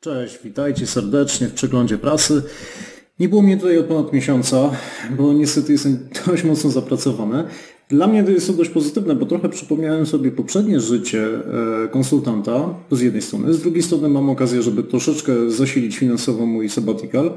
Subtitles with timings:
[0.00, 2.42] Cześć, witajcie serdecznie w przeglądzie prasy.
[3.20, 4.70] Nie było mnie tutaj od ponad miesiąca,
[5.16, 7.44] bo niestety jestem dość mocno zapracowany.
[7.88, 11.28] Dla mnie to jest dość pozytywne, bo trochę przypomniałem sobie poprzednie życie
[11.84, 13.54] e, konsultanta, z jednej strony.
[13.54, 17.30] Z drugiej strony mam okazję, żeby troszeczkę zasilić finansowo mój sabbatical,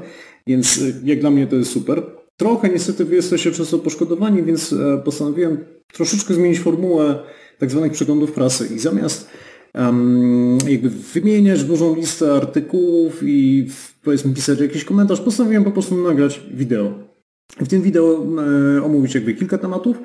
[0.46, 2.02] więc e, jak dla mnie to jest super.
[2.36, 5.58] Trochę niestety wy jesteście przez to poszkodowani, więc e, postanowiłem
[5.92, 7.18] troszeczkę zmienić formułę
[7.58, 9.28] tak zwanych przeglądów prasy i zamiast
[10.68, 13.68] jakby wymieniać dużą listę artykułów i
[14.04, 16.94] powiedzmy pisać jakiś komentarz, postanowiłem po prostu nagrać wideo.
[17.60, 18.26] W tym wideo
[18.76, 19.96] e, omówić jakby kilka tematów,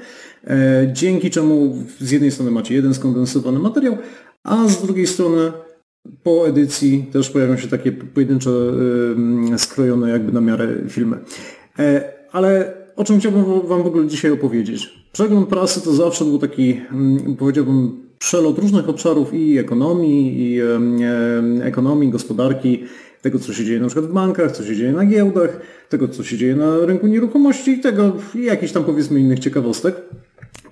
[0.48, 3.98] e, dzięki czemu z jednej strony macie jeden skondensowany materiał,
[4.44, 5.52] a z drugiej strony
[6.24, 8.50] po edycji też pojawią się takie pojedyncze
[9.58, 11.18] skrojone jakby na miarę filmy.
[11.80, 15.08] E, ale o czym chciałbym Wam w ogóle dzisiaj opowiedzieć?
[15.12, 16.82] Przegląd prasy to zawsze był taki,
[17.40, 20.60] powiedziałbym, przelot różnych obszarów i ekonomii, i
[21.62, 22.84] ekonomii, gospodarki,
[23.22, 26.24] tego co się dzieje na przykład w bankach, co się dzieje na giełdach, tego co
[26.24, 29.96] się dzieje na rynku nieruchomości i tego i jakichś tam powiedzmy innych ciekawostek.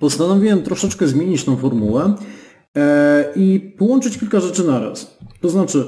[0.00, 2.14] Postanowiłem troszeczkę zmienić tą formułę
[2.76, 5.18] e, i połączyć kilka rzeczy naraz.
[5.40, 5.84] To znaczy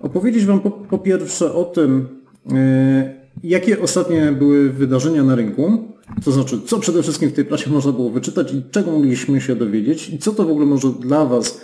[0.00, 2.08] opowiedzieć Wam po, po pierwsze o tym,
[2.52, 5.92] e, jakie ostatnie były wydarzenia na rynku,
[6.24, 9.56] to znaczy, co przede wszystkim w tej prasie można było wyczytać i czego mogliśmy się
[9.56, 11.60] dowiedzieć i co to w ogóle może dla Was,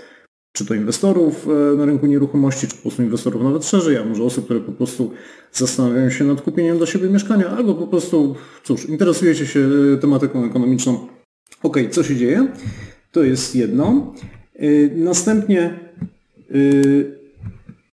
[0.53, 4.23] czy to inwestorów e, na rynku nieruchomości, czy po prostu inwestorów nawet szerzej, a może
[4.23, 5.11] osób, które po prostu
[5.53, 10.45] zastanawiają się nad kupieniem dla siebie mieszkania, albo po prostu, cóż, interesujecie się e, tematyką
[10.45, 11.07] ekonomiczną.
[11.63, 12.47] Ok, co się dzieje?
[13.13, 14.15] To jest jedno.
[14.57, 15.81] E, następnie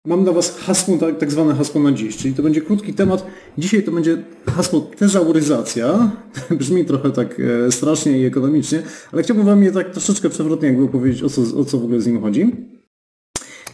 [0.07, 3.27] Mam dla Was hasło, tak, tak, zwane hasło na dziś, czyli to będzie krótki temat.
[3.59, 6.11] Dzisiaj to będzie hasło tezauryzacja.
[6.59, 8.83] Brzmi trochę tak e, strasznie i ekonomicznie,
[9.13, 12.01] ale chciałbym Wam je tak troszeczkę przewrotnie jakby powiedzieć, o co, o co w ogóle
[12.01, 12.53] z nim chodzi.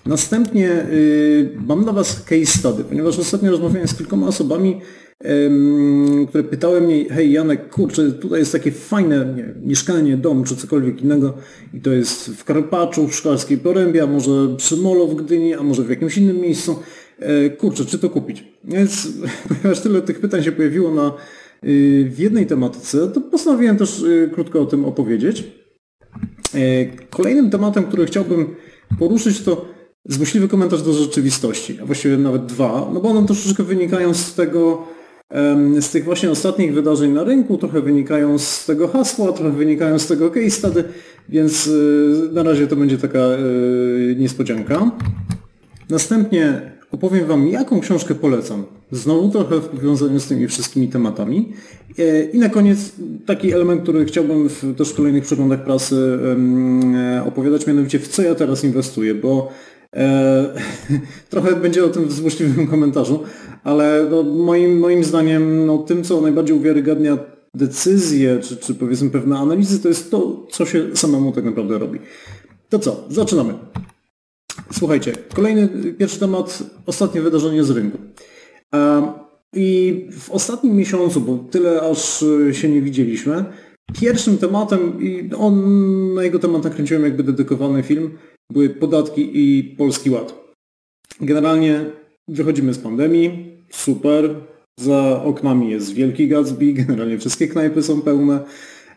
[0.06, 4.80] Następnie y, mam dla Was case study, ponieważ ostatnio rozmawiałem z kilkoma osobami,
[6.28, 11.02] które pytały mnie, hej Janek, kurczę, tutaj jest takie fajne nie, mieszkanie, dom czy cokolwiek
[11.02, 11.34] innego
[11.74, 15.62] i to jest w Karpaczu, w Szklarskiej Porębie, a może przy Molo w Gdyni, a
[15.62, 16.76] może w jakimś innym miejscu.
[17.18, 18.44] E, kurczę, czy to kupić?
[18.64, 19.08] Więc
[19.48, 21.12] ponieważ tyle tych pytań się pojawiło na,
[21.64, 25.44] y, w jednej tematyce, to postanowiłem też y, krótko o tym opowiedzieć.
[26.54, 28.54] E, kolejnym tematem, który chciałbym
[28.98, 29.68] poruszyć to
[30.04, 34.86] złośliwy komentarz do rzeczywistości, a właściwie nawet dwa, no bo one troszeczkę wynikają z tego,
[35.80, 40.06] z tych właśnie ostatnich wydarzeń na rynku, trochę wynikają z tego hasła, trochę wynikają z
[40.06, 40.84] tego case study,
[41.28, 44.90] więc y, na razie to będzie taka y, niespodzianka.
[45.90, 48.64] Następnie opowiem Wam, jaką książkę polecam.
[48.92, 51.52] Znowu trochę w powiązaniu z tymi wszystkimi tematami.
[51.98, 52.92] E, I na koniec
[53.26, 56.18] taki element, który chciałbym w też kolejnych przeglądach prasy
[56.94, 59.52] e, opowiadać, mianowicie w co ja teraz inwestuję, bo
[61.30, 63.22] trochę będzie o tym w złośliwym komentarzu,
[63.64, 67.18] ale no, moim, moim zdaniem no, tym, co najbardziej uwiarygadnia
[67.54, 71.98] decyzje, czy, czy powiedzmy pewne analizy, to jest to, co się samemu tak naprawdę robi.
[72.68, 73.04] To co?
[73.08, 73.54] Zaczynamy.
[74.72, 75.68] Słuchajcie, kolejny,
[75.98, 77.98] pierwszy temat, ostatnie wydarzenie z rynku.
[78.74, 79.12] E,
[79.52, 83.44] I w ostatnim miesiącu, bo tyle aż się nie widzieliśmy,
[84.00, 88.18] pierwszym tematem, i on, na jego temat nakręciłem jakby dedykowany film,
[88.50, 90.54] były podatki i Polski Ład.
[91.20, 91.84] Generalnie
[92.28, 94.34] wychodzimy z pandemii, super,
[94.80, 98.40] za oknami jest wielki Gatsby, generalnie wszystkie knajpy są pełne,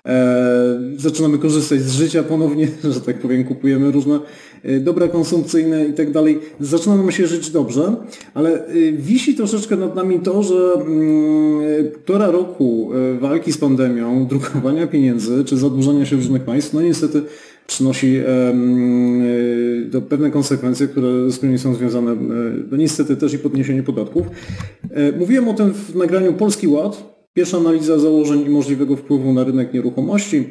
[0.08, 4.20] e, zaczynamy korzystać z życia ponownie, że tak powiem, kupujemy różne
[4.64, 6.40] e, dobra konsumpcyjne i tak dalej.
[6.60, 7.96] Zaczynamy się żyć dobrze,
[8.34, 14.88] ale e, wisi troszeczkę nad nami to, że mm, półtora roku walki z pandemią, drukowania
[14.88, 17.22] pieniędzy czy zadłużania się różnych państw, no niestety
[17.68, 18.22] przynosi
[19.86, 22.16] do pewne konsekwencje, które z którymi są związane
[22.72, 24.28] no niestety też i podniesienie podatków.
[24.90, 27.14] E, mówiłem o tym w nagraniu Polski Ład.
[27.34, 30.50] Pierwsza analiza założeń i możliwego wpływu na rynek nieruchomości.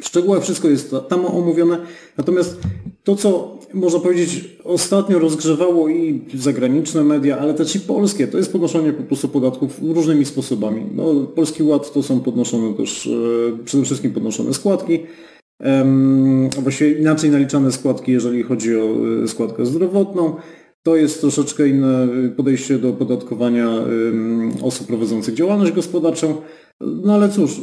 [0.00, 1.78] W szczegółach wszystko jest tam omówione.
[2.16, 2.58] Natomiast
[3.04, 8.52] to, co można powiedzieć ostatnio rozgrzewało i zagraniczne media, ale też i polskie, to jest
[8.52, 10.82] podnoszenie po prostu podatków różnymi sposobami.
[10.94, 14.98] No, Polski Ład to są podnoszone też, e, przede wszystkim podnoszone składki,
[16.62, 18.88] właściwie inaczej naliczane składki, jeżeli chodzi o
[19.26, 20.34] składkę zdrowotną.
[20.82, 23.68] To jest troszeczkę inne podejście do opodatkowania
[24.62, 26.36] osób prowadzących działalność gospodarczą.
[26.80, 27.60] No ale cóż,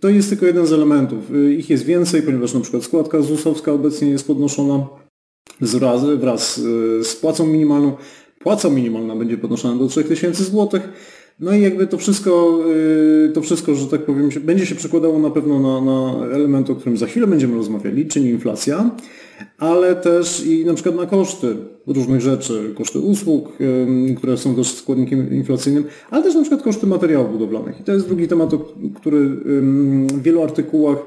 [0.00, 1.18] to jest tylko jeden z elementów.
[1.58, 4.86] Ich jest więcej, ponieważ na przykład składka ZUS-owska obecnie jest podnoszona
[5.60, 6.60] wraz, wraz
[7.02, 7.92] z płacą minimalną.
[8.40, 10.80] Płaca minimalna będzie podnoszona do 3000 zł.
[11.40, 12.58] No i jakby to wszystko,
[13.26, 16.74] y, to wszystko, że tak powiem, będzie się przekładało na pewno na, na element, o
[16.74, 18.90] którym za chwilę będziemy rozmawiali, czyli inflacja,
[19.58, 21.56] ale też i na przykład na koszty
[21.86, 23.52] różnych rzeczy, koszty usług,
[24.16, 27.80] które są też składnikiem inflacyjnym, ale też na przykład koszty materiałów budowlanych.
[27.80, 28.50] I to jest drugi temat,
[28.94, 29.28] który
[30.06, 30.98] w wielu artykułach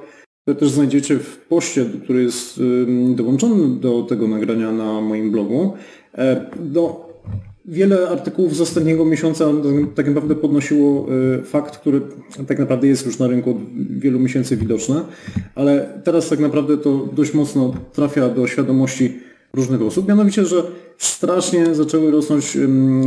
[0.59, 2.59] też znajdziecie w poście, który jest
[3.15, 5.73] dołączony do tego nagrania na moim blogu.
[6.73, 7.08] No,
[7.69, 9.45] wiele artykułów z ostatniego miesiąca
[9.95, 11.07] tak naprawdę podnosiło
[11.39, 12.01] e, fakt, który
[12.47, 13.57] tak naprawdę jest już na rynku od
[13.99, 14.95] wielu miesięcy widoczny,
[15.55, 19.19] ale teraz tak naprawdę to dość mocno trafia do świadomości
[19.53, 20.63] różnych osób, mianowicie, że
[20.97, 22.57] strasznie zaczęły rosnąć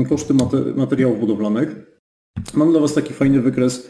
[0.09, 0.35] koszty
[0.76, 1.76] materiałów budowlanych.
[2.55, 3.88] Mam dla Was taki fajny wykres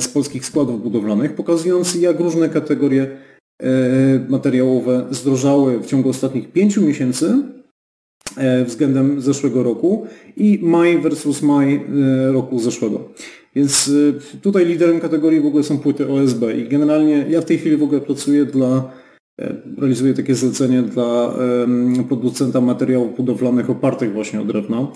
[0.00, 3.06] z polskich składów budowlanych, pokazujący jak różne kategorie
[3.62, 3.68] e,
[4.28, 7.42] materiałowe zdrożały w ciągu ostatnich pięciu miesięcy
[8.66, 11.80] względem zeszłego roku i maj versus maj e,
[12.32, 13.08] roku zeszłego.
[13.54, 13.90] Więc
[14.34, 17.76] e, tutaj liderem kategorii w ogóle są płyty OSB i generalnie ja w tej chwili
[17.76, 18.90] w ogóle pracuję dla,
[19.78, 21.34] realizuję takie zlecenie dla
[22.08, 24.92] producenta materiałów budowlanych opartych właśnie o drewno.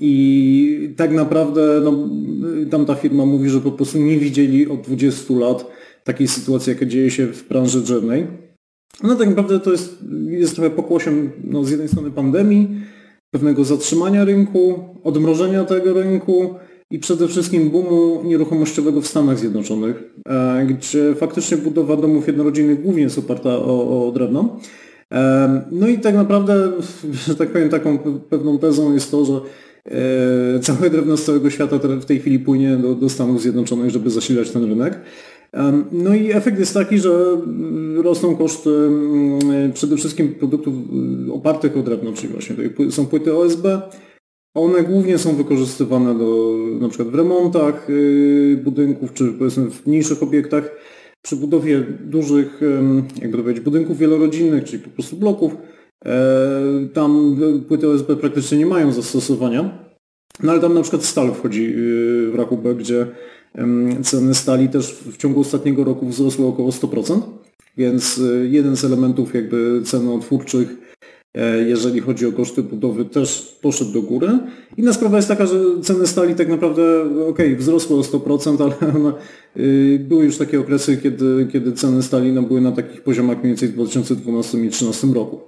[0.00, 2.08] I tak naprawdę no,
[2.70, 5.66] tamta firma mówi, że po prostu nie widzieli od 20 lat
[6.04, 8.26] takiej sytuacji, jaka dzieje się w branży drzewnej.
[9.02, 12.68] No tak naprawdę to jest, jest trochę pokłosiem no, z jednej strony pandemii,
[13.30, 16.54] pewnego zatrzymania rynku, odmrożenia tego rynku
[16.90, 23.02] i przede wszystkim boomu nieruchomościowego w Stanach Zjednoczonych, e, gdzie faktycznie budowa domów jednorodzinnych głównie
[23.02, 24.58] jest oparta o, o drewno.
[25.12, 26.72] E, no i tak naprawdę,
[27.26, 27.98] że tak powiem, taką
[28.30, 29.40] pewną tezą jest to, że
[29.84, 34.10] e, całe drewno z całego świata w tej chwili płynie do, do Stanów Zjednoczonych, żeby
[34.10, 35.00] zasilać ten rynek.
[35.92, 40.74] No i efekt jest taki, że mm, rosną koszty mm, przede wszystkim produktów
[41.28, 42.56] y, opartych o drewno, czyli właśnie
[42.90, 43.66] są płyty OSB.
[44.54, 50.22] One głównie są wykorzystywane do, na przykład w remontach y, budynków, czy powiedzmy w mniejszych
[50.22, 50.70] obiektach.
[51.22, 52.60] Przy budowie dużych,
[53.20, 55.56] jakby to powiedzieć, budynków wielorodzinnych, czyli po prostu bloków,
[56.04, 57.36] e, tam
[57.68, 59.88] płyty OSB praktycznie nie mają zastosowania.
[60.42, 63.06] No ale tam na przykład stal wchodzi y, w rachubę, gdzie
[64.02, 67.20] Ceny stali też w ciągu ostatniego roku wzrosły około 100%,
[67.76, 70.68] więc y, jeden z elementów jakby cenotwórczych,
[71.34, 74.38] e, jeżeli chodzi o koszty budowy, też poszedł do góry.
[74.76, 76.82] Inna sprawa jest taka, że ceny stali tak naprawdę
[77.28, 79.12] ok, wzrosły o 100%, ale one,
[79.56, 83.48] y, były już takie okresy, kiedy, kiedy ceny stali no, były na takich poziomach mniej
[83.48, 85.40] więcej w 2012 i 2013 roku.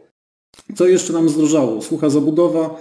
[0.74, 1.82] Co jeszcze nam zdrożało?
[1.82, 2.76] Słucha zabudowa,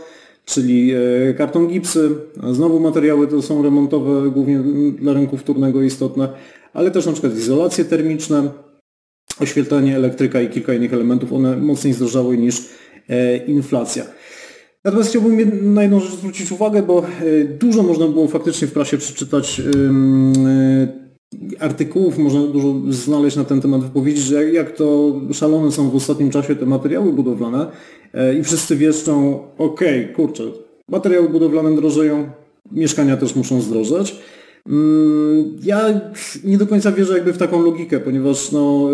[0.49, 2.09] czyli e, karton gipsy.
[2.51, 4.59] Znowu materiały to są remontowe, głównie
[4.99, 6.29] dla rynku wtórnego istotne,
[6.73, 8.49] ale też na przykład izolacje termiczne,
[9.39, 11.33] oświetlenie, elektryka i kilka innych elementów.
[11.33, 12.69] One mocniej zdrożały niż
[13.09, 14.05] e, inflacja.
[14.83, 18.97] Natomiast chciałbym na jedną rzecz zwrócić uwagę, bo e, dużo można było faktycznie w prasie
[18.97, 19.61] przeczytać
[21.59, 26.29] artykułów, można dużo znaleźć na ten temat wypowiedzi, że jak to szalone są w ostatnim
[26.29, 27.67] czasie te materiały budowlane
[28.13, 30.43] e, i wszyscy wieszczą, okej, okay, kurczę,
[30.89, 32.29] materiały budowlane drożeją,
[32.71, 34.15] mieszkania też muszą zdrożeć.
[34.69, 36.01] Mm, ja
[36.43, 38.89] nie do końca wierzę jakby w taką logikę, ponieważ no,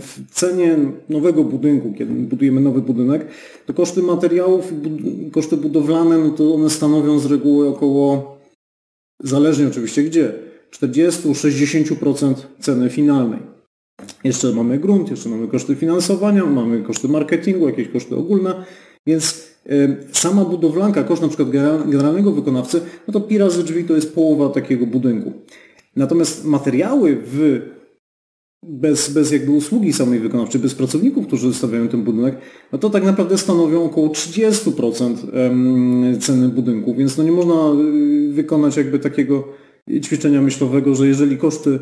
[0.00, 0.76] w cenie
[1.08, 3.26] nowego budynku, kiedy budujemy nowy budynek,
[3.66, 4.72] to koszty materiałów,
[5.32, 8.36] koszty budowlane, no to one stanowią z reguły około,
[9.20, 10.32] zależnie oczywiście gdzie,
[10.76, 13.40] 40-60% ceny finalnej.
[14.24, 18.64] Jeszcze mamy grunt, jeszcze mamy koszty finansowania, mamy koszty marketingu, jakieś koszty ogólne,
[19.06, 19.50] więc
[20.12, 21.50] sama budowlanka, koszt na przykład
[21.86, 25.32] generalnego wykonawcy, no to pi razy drzwi to jest połowa takiego budynku.
[25.96, 27.60] Natomiast materiały w
[28.62, 32.38] bez, bez jakby usługi samej wykonawczej, bez pracowników, którzy stawiają ten budynek,
[32.72, 38.76] no to tak naprawdę stanowią około 30% ceny budynku, więc no nie można y, wykonać
[38.76, 39.44] jakby takiego
[40.02, 41.78] ćwiczenia myślowego, że jeżeli koszty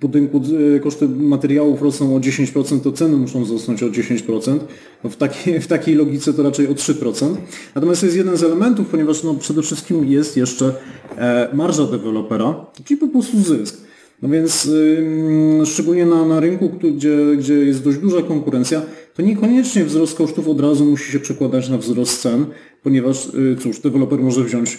[0.00, 0.42] budynku,
[0.76, 4.58] e, koszty materiałów rosną o 10%, to ceny muszą wzrosnąć o 10%.
[5.04, 7.36] No w, takiej, w takiej logice to raczej o 3%.
[7.74, 10.74] Natomiast jest jeden z elementów, ponieważ no przede wszystkim jest jeszcze
[11.16, 13.88] e, marża dewelopera, czyli po prostu zysk.
[14.22, 18.82] No więc yy, szczególnie na, na rynku, gdzie, gdzie jest dość duża konkurencja,
[19.14, 22.46] to niekoniecznie wzrost kosztów od razu musi się przekładać na wzrost cen,
[22.82, 24.78] ponieważ yy, cóż, deweloper może wziąć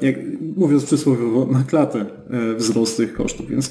[0.00, 0.16] jak
[0.56, 3.50] mówiąc przysłowiowo, na klatę e, wzrost tych kosztów.
[3.50, 3.70] Więc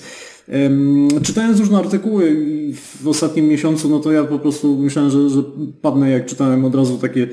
[1.23, 2.35] Czytając różne artykuły
[3.01, 5.43] w ostatnim miesiącu, no to ja po prostu myślałem, że, że
[5.81, 7.27] padnę jak czytałem od razu takie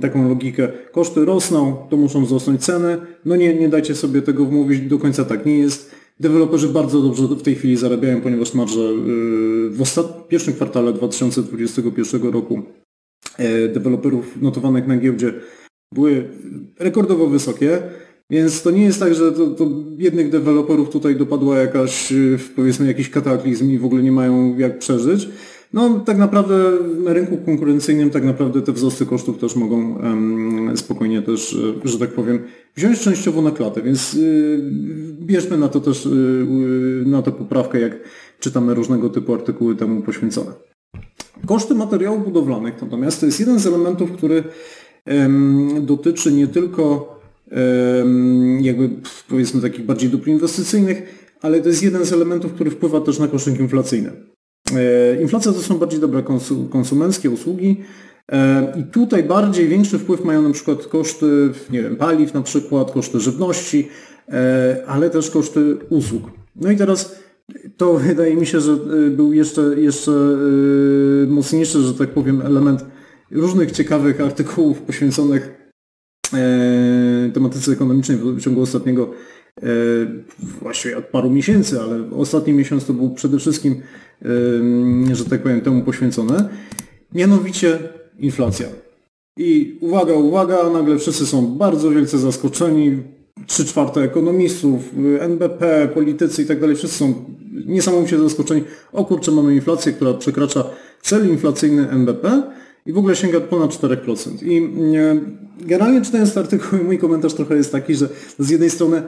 [0.00, 0.68] taką logikę.
[0.92, 2.96] Koszty rosną, to muszą wzrosnąć ceny.
[3.24, 5.90] No nie, nie dajcie sobie tego wmówić, do końca tak nie jest.
[6.20, 10.28] Deweloperzy bardzo dobrze w tej chwili zarabiają, ponieważ marże y, w ostat...
[10.28, 12.62] pierwszym kwartale 2021 roku
[13.38, 15.34] e, deweloperów notowanych na giełdzie
[15.94, 16.28] były
[16.78, 17.82] rekordowo wysokie.
[18.30, 22.86] Więc to nie jest tak, że to, to jednych deweloperów tutaj dopadła jakaś, y, powiedzmy,
[22.86, 25.28] jakiś kataklizm i w ogóle nie mają jak przeżyć.
[25.72, 26.54] No tak naprawdę
[27.04, 31.98] na rynku konkurencyjnym tak naprawdę te wzrosty kosztów też mogą um, spokojnie też, e, że
[31.98, 32.38] tak powiem,
[32.76, 34.60] wziąć częściowo na klatę, więc y,
[35.20, 37.92] bierzmy na to też, y, y, na to poprawkę, jak
[38.40, 40.52] czytamy różnego typu artykuły temu poświęcone.
[41.46, 44.44] Koszty materiałów budowlanych natomiast to jest jeden z elementów, który
[45.80, 47.16] dotyczy nie tylko
[48.60, 48.90] jakby
[49.28, 51.02] powiedzmy takich bardziej dóbr inwestycyjnych,
[51.42, 54.12] ale to jest jeden z elementów, który wpływa też na koszyk inflacyjny.
[54.74, 56.22] E, inflacja to są bardziej dobre
[56.70, 57.80] konsumenckie usługi
[58.32, 62.90] e, i tutaj bardziej większy wpływ mają na przykład koszty, nie wiem, paliw na przykład,
[62.90, 63.88] koszty żywności,
[64.28, 66.22] e, ale też koszty usług.
[66.56, 67.16] No i teraz
[67.76, 68.76] to wydaje mi się, że
[69.10, 70.12] był jeszcze, jeszcze
[71.28, 72.84] mocniejszy, że tak powiem, element
[73.30, 75.70] różnych ciekawych artykułów poświęconych
[77.34, 79.10] tematyce ekonomicznej w ciągu ostatniego
[80.62, 83.82] właściwie od paru miesięcy, ale ostatni miesiąc to był przede wszystkim
[85.12, 86.48] że tak powiem, temu poświęcone.
[87.14, 87.78] Mianowicie
[88.18, 88.66] inflacja.
[89.38, 93.02] I uwaga, uwaga, nagle wszyscy są bardzo wielce zaskoczeni.
[93.46, 94.80] Trzy czwarte ekonomistów,
[95.20, 97.14] NBP, politycy i tak dalej, wszyscy są
[97.66, 98.64] niesamowicie zaskoczeni.
[98.92, 100.64] O kurczę, mamy inflację, która przekracza
[101.02, 102.42] cel inflacyjny NBP
[102.86, 104.30] i w ogóle sięga ponad 4%.
[104.42, 104.62] I
[105.60, 109.02] generalnie czytając artykuł, mój komentarz trochę jest taki, że z jednej strony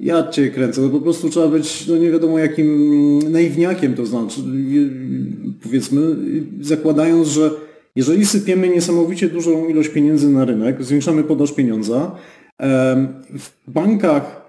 [0.00, 4.40] ja cię kręcę, no po prostu trzeba być no nie wiadomo jakim naiwniakiem, to znaczy
[5.62, 6.16] powiedzmy,
[6.60, 7.50] zakładając, że
[7.96, 12.16] jeżeli sypiemy niesamowicie dużą ilość pieniędzy na rynek, zwiększamy podaż pieniądza,
[13.38, 14.40] w bankach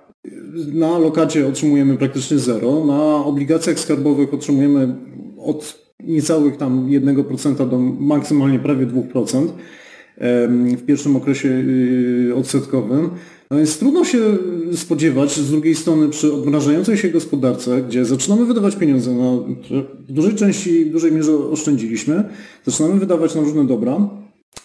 [0.73, 4.95] na lokacie otrzymujemy praktycznie zero, na obligacjach skarbowych otrzymujemy
[5.37, 9.47] od niecałych tam 1% do maksymalnie prawie 2%
[10.77, 11.49] w pierwszym okresie
[12.29, 13.09] y, odsetkowym.
[13.51, 14.19] No więc trudno się
[14.75, 19.31] spodziewać z drugiej strony przy odmrażającej się gospodarce, gdzie zaczynamy wydawać pieniądze, na,
[20.09, 22.23] w dużej części, w dużej mierze oszczędziliśmy,
[22.65, 24.09] zaczynamy wydawać na różne dobra,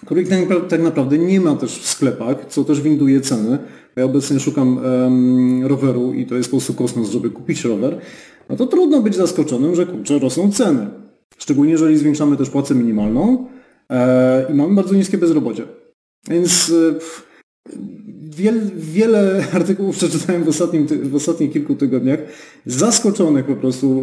[0.07, 3.59] których tak, tak naprawdę nie ma też w sklepach, co też winduje ceny.
[3.97, 7.99] Ja obecnie szukam um, roweru i to jest po prostu kosmos, żeby kupić rower.
[8.49, 10.87] No to trudno być zaskoczonym, że kurczę, rosną ceny.
[11.39, 13.47] Szczególnie jeżeli zwiększamy też płacę minimalną
[13.91, 15.63] e, i mamy bardzo niskie bezrobocie.
[16.29, 16.95] Więc e,
[18.37, 22.21] wiele, wiele artykułów przeczytałem w, ostatnim, w ostatnich kilku tygodniach,
[22.67, 24.03] zaskoczonych po prostu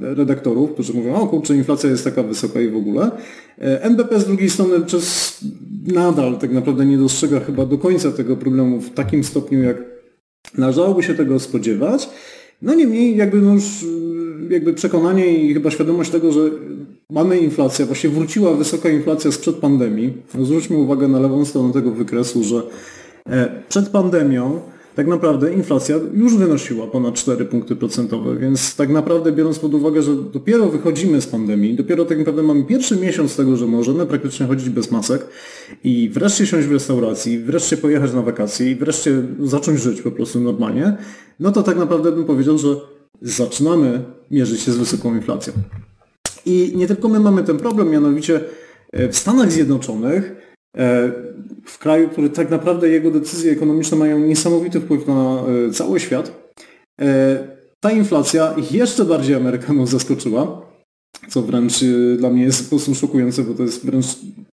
[0.00, 3.10] redaktorów, którzy mówią, o kurczę, inflacja jest taka wysoka i w ogóle.
[3.58, 5.38] E, NBP z drugiej strony przez
[5.86, 9.76] nadal tak naprawdę nie dostrzega chyba do końca tego problemu w takim stopniu, jak
[10.58, 12.08] należałoby się tego spodziewać.
[12.62, 13.64] No niemniej jakby no już
[14.50, 16.40] jakby przekonanie i chyba świadomość tego, że
[17.10, 20.12] mamy inflację, właśnie wróciła wysoka inflacja sprzed pandemii.
[20.42, 22.62] Zwróćmy uwagę na lewą stronę tego wykresu, że
[23.26, 24.60] e, przed pandemią
[24.98, 30.02] tak naprawdę inflacja już wynosiła ponad 4 punkty procentowe, więc tak naprawdę biorąc pod uwagę,
[30.02, 34.46] że dopiero wychodzimy z pandemii, dopiero tak naprawdę mamy pierwszy miesiąc tego, że możemy praktycznie
[34.46, 35.26] chodzić bez masek
[35.84, 40.40] i wreszcie siąść w restauracji, wreszcie pojechać na wakacje i wreszcie zacząć żyć po prostu
[40.40, 40.96] normalnie,
[41.40, 42.68] no to tak naprawdę bym powiedział, że
[43.22, 45.52] zaczynamy mierzyć się z wysoką inflacją.
[46.46, 48.40] I nie tylko my mamy ten problem, mianowicie
[48.92, 50.47] e, w Stanach Zjednoczonych,
[51.64, 56.52] w kraju, który tak naprawdę jego decyzje ekonomiczne mają niesamowity wpływ na e, cały świat,
[57.80, 60.66] ta inflacja jeszcze bardziej Amerykanów zaskoczyła,
[61.28, 61.74] co wręcz
[62.16, 64.06] dla mnie jest po prostu szokujące, bo to jest wręcz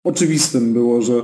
[0.06, 1.22] oczywistym było, że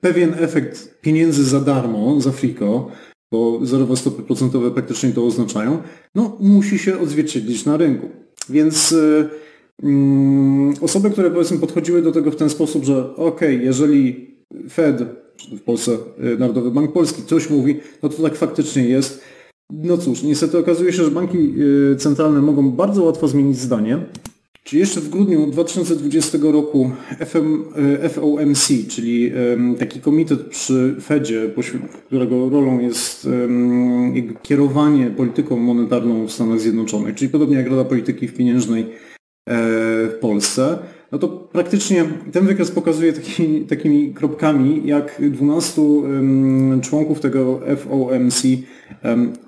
[0.00, 2.90] pewien efekt pieniędzy za darmo, za friko,
[3.32, 5.82] bo zerowe stopy procentowe praktycznie to oznaczają,
[6.14, 8.08] no musi się odzwierciedlić na rynku.
[8.48, 8.94] Więc
[10.80, 14.30] osoby, które powiedzmy podchodziły do tego w ten sposób, że ok, jeżeli
[14.70, 15.02] Fed,
[15.56, 19.22] w Polsce y, Narodowy Bank Polski coś mówi, no to tak faktycznie jest.
[19.70, 21.54] No cóż, niestety okazuje się, że banki
[21.92, 23.98] y, centralne mogą bardzo łatwo zmienić zdanie
[24.64, 26.90] czy jeszcze w grudniu 2020 roku
[27.26, 27.64] FM,
[28.02, 29.32] e, FOMC, czyli
[29.78, 31.50] taki komitet przy Fedzie,
[32.06, 33.28] którego rolą jest
[34.42, 38.86] kierowanie polityką monetarną w Stanach Zjednoczonych, czyli podobnie jak Rada Polityki Pieniężnej
[39.48, 40.78] w Polsce,
[41.12, 48.42] no to praktycznie ten wykres pokazuje taki, takimi kropkami, jak 12 um, członków tego FOMC,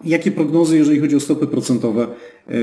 [0.04, 2.09] jakie prognozy, jeżeli chodzi o stopy procentowe, e,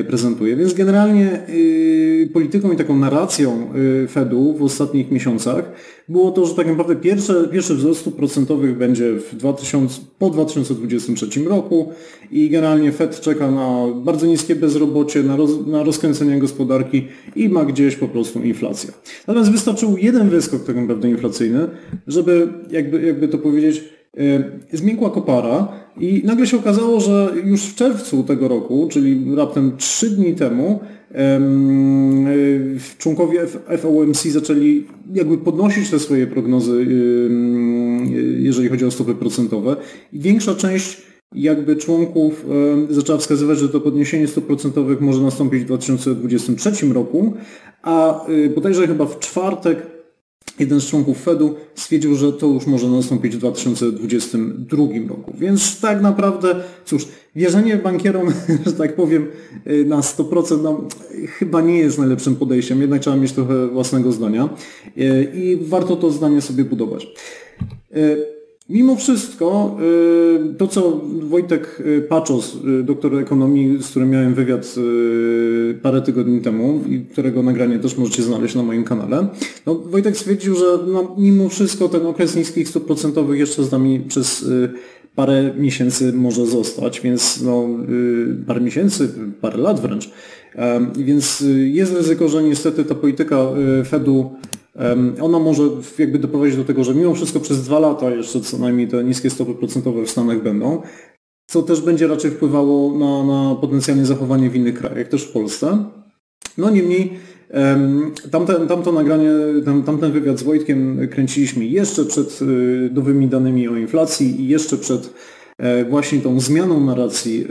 [0.07, 0.55] prezentuje.
[0.55, 3.69] Więc generalnie y, polityką i taką narracją
[4.03, 5.71] y, Fedu w ostatnich miesiącach
[6.09, 11.43] było to, że tak naprawdę pierwsze, pierwszy wzrost stóp procentowych będzie w 2000, po 2023
[11.43, 11.91] roku
[12.31, 17.65] i generalnie Fed czeka na bardzo niskie bezrobocie, na, roz, na rozkręcenie gospodarki i ma
[17.65, 18.91] gdzieś po prostu inflację.
[19.27, 21.67] Natomiast wystarczył jeden wyskok tak naprawdę inflacyjny,
[22.07, 23.96] żeby jakby, jakby to powiedzieć, e,
[24.73, 25.67] zmiękła kopara
[25.99, 30.79] i nagle się okazało, że już w czerwcu tego roku, czyli raptem 3 dni temu,
[31.11, 31.39] e,
[32.97, 33.47] członkowie
[33.77, 36.85] FOMC zaczęli jakby podnosić te swoje prognozy,
[38.39, 39.75] jeżeli chodzi o stopy procentowe.
[40.13, 42.45] I większa część jakby członków
[42.89, 47.33] zaczęła wskazywać, że to podniesienie stóp procentowych może nastąpić w 2023 roku,
[47.83, 49.96] a y, bodajże chyba w czwartek
[50.59, 55.33] jeden z członków Fedu stwierdził, że to już może nastąpić w 2022 roku.
[55.37, 58.27] Więc tak naprawdę, cóż, wierzenie bankierom,
[58.65, 59.27] że tak powiem,
[59.67, 60.87] y, na 100% no,
[61.27, 64.49] chyba nie jest najlepszym podejściem, jednak trzeba mieć trochę własnego zdania
[64.97, 67.07] y, i warto to zdanie sobie budować.
[68.69, 69.77] Mimo wszystko
[70.51, 74.75] y, to, co Wojtek y, Paczos, y, doktor ekonomii, z którym miałem wywiad
[75.81, 79.27] parę tygodni temu i którego nagranie też możecie znaleźć na moim kanale,
[79.65, 83.99] no, Wojtek stwierdził, że no, mimo wszystko ten okres niskich stóp procentowych jeszcze z nami
[83.99, 84.45] przez
[85.15, 87.67] parę miesięcy może zostać, więc no,
[88.47, 89.09] parę miesięcy,
[89.41, 90.09] parę lat wręcz.
[90.97, 93.37] Więc jest ryzyko, że niestety ta polityka
[93.87, 94.31] Fedu
[95.21, 95.63] ona może
[95.99, 99.29] jakby doprowadzić do tego, że mimo wszystko przez dwa lata jeszcze co najmniej te niskie
[99.29, 100.81] stopy procentowe w Stanach będą,
[101.47, 105.85] co też będzie raczej wpływało na, na potencjalne zachowanie w innych krajach, też w Polsce.
[106.57, 107.13] No niemniej
[108.31, 109.31] tamte, tamto nagranie,
[109.65, 114.77] tam, tamten wywiad z Wojtkiem kręciliśmy jeszcze przed y, nowymi danymi o inflacji i jeszcze
[114.77, 115.13] przed
[115.89, 117.45] właśnie tą zmianą narracji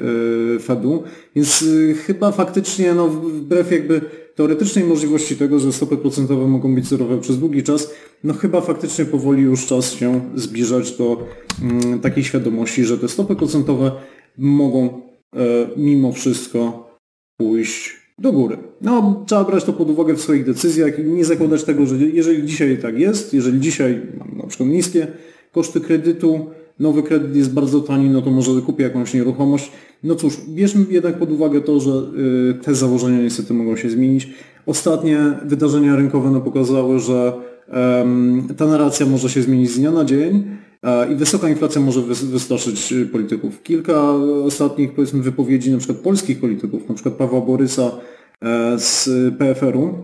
[0.56, 1.02] e, Fedu,
[1.34, 4.00] więc y, chyba faktycznie no, wbrew jakby
[4.34, 9.04] teoretycznej możliwości tego, że stopy procentowe mogą być zerowe przez długi czas, no chyba faktycznie
[9.04, 11.26] powoli już czas się zbliżać do
[11.62, 13.92] mm, takiej świadomości, że te stopy procentowe
[14.38, 15.38] mogą e,
[15.76, 16.90] mimo wszystko
[17.36, 18.58] pójść do góry.
[18.80, 22.46] No, trzeba brać to pod uwagę w swoich decyzjach i nie zakładać tego, że jeżeli
[22.46, 25.06] dzisiaj tak jest, jeżeli dzisiaj mam na przykład niskie
[25.52, 29.72] koszty kredytu, nowy kredyt jest bardzo tani, no to może kupię jakąś nieruchomość.
[30.04, 34.28] No cóż, bierzmy jednak pod uwagę to, że y, te założenia niestety mogą się zmienić.
[34.66, 37.32] Ostatnie wydarzenia rynkowe no, pokazały, że
[38.56, 40.44] ta narracja może się zmienić z dnia na dzień
[41.12, 43.62] i wysoka inflacja może wystraszyć y, polityków.
[43.62, 44.12] Kilka
[44.44, 47.90] ostatnich powiedzmy wypowiedzi na przykład polskich polityków, na przykład Pawła Borysa
[48.42, 49.08] e, z
[49.38, 49.94] PFR-u,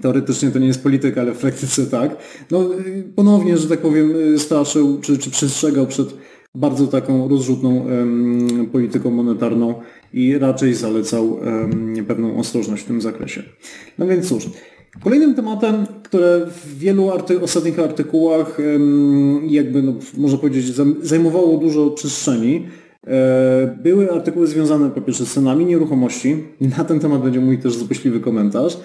[0.00, 2.16] Teoretycznie to nie jest polityka, ale w praktyce tak.
[2.50, 2.70] No
[3.16, 6.14] ponownie, że tak powiem, straszył czy, czy przestrzegał przed
[6.54, 9.74] bardzo taką rozrzutną um, polityką monetarną
[10.12, 13.42] i raczej zalecał um, pewną ostrożność w tym zakresie.
[13.98, 14.46] No więc cóż,
[15.04, 18.58] Kolejnym tematem, które w wielu arty ostatnich artykułach
[19.46, 20.66] jakby, no, można powiedzieć,
[21.02, 22.66] zajmowało dużo przestrzeni,
[23.06, 26.44] e, były artykuły związane po pierwsze z cenami nieruchomości.
[26.78, 28.78] Na ten temat będzie mój też złośliwy komentarz.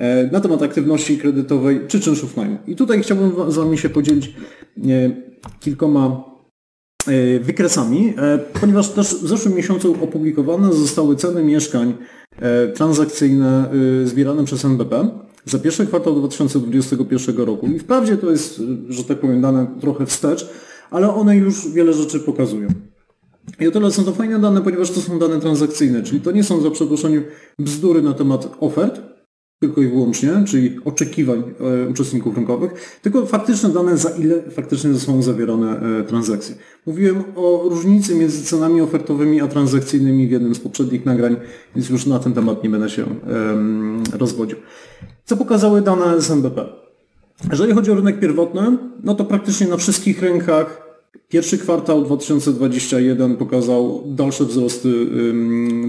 [0.00, 2.58] E, na temat aktywności kredytowej czy czynszów najmu.
[2.66, 4.30] I tutaj chciałbym z Wami się podzielić e,
[5.60, 6.24] kilkoma
[7.06, 8.14] e, wykresami,
[8.60, 11.94] ponieważ też w zeszłym miesiącu opublikowane zostały ceny mieszkań
[12.74, 13.70] transakcyjne
[14.04, 15.08] zbierane przez NBP
[15.44, 17.66] za pierwszy kwartał 2021 roku.
[17.66, 20.48] I wprawdzie to jest, że tak powiem, dane trochę wstecz,
[20.90, 22.68] ale one już wiele rzeczy pokazują.
[23.60, 26.44] I o tyle są to fajne dane, ponieważ to są dane transakcyjne, czyli to nie
[26.44, 27.24] są za przeproszeniem
[27.58, 29.00] bzdury na temat ofert,
[29.60, 31.42] tylko i wyłącznie, czyli oczekiwań
[31.84, 36.54] e, uczestników rynkowych, tylko faktyczne dane, za ile faktycznie są zawierane e, transakcje.
[36.86, 41.36] Mówiłem o różnicy między cenami ofertowymi a transakcyjnymi w jednym z poprzednich nagrań,
[41.76, 43.06] więc już na ten temat nie będę się
[44.12, 44.58] rozwodził.
[45.24, 46.66] Co pokazały dane z NBP?
[47.50, 50.82] Jeżeli chodzi o rynek pierwotny, no to praktycznie na wszystkich rynkach
[51.28, 55.06] pierwszy kwartał 2021 pokazał dalsze wzrosty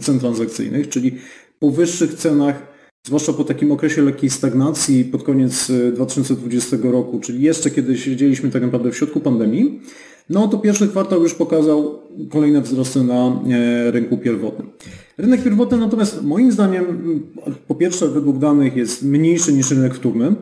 [0.01, 1.17] cen transakcyjnych, czyli
[1.59, 2.70] po wyższych cenach
[3.03, 8.49] zwłaszcza po takim okresie lekkiej stagnacji pod koniec 2020 e, roku, czyli jeszcze kiedy siedzieliśmy
[8.49, 9.81] tak naprawdę w środku pandemii,
[10.29, 14.69] no to pierwszy kwartał już pokazał kolejne wzrosty na e, rynku pierwotnym.
[15.17, 16.85] Rynek pierwotny natomiast moim zdaniem
[17.67, 20.35] po pierwsze według danych jest mniejszy niż rynek wtórny,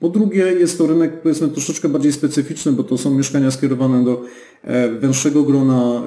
[0.00, 4.24] po drugie jest to rynek powiedzmy troszeczkę bardziej specyficzny, bo to są mieszkania skierowane do
[4.62, 6.02] e, węższego grona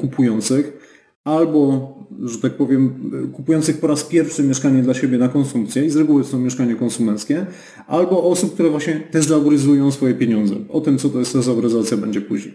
[0.00, 0.83] kupujących.
[1.24, 5.96] Albo, że tak powiem, kupujących po raz pierwszy mieszkanie dla siebie na konsumpcję i z
[5.96, 7.46] reguły są mieszkania konsumenckie,
[7.86, 10.54] albo osób, które właśnie tezauryzują swoje pieniądze.
[10.68, 12.54] O tym, co to jest tezauryzacja, będzie później.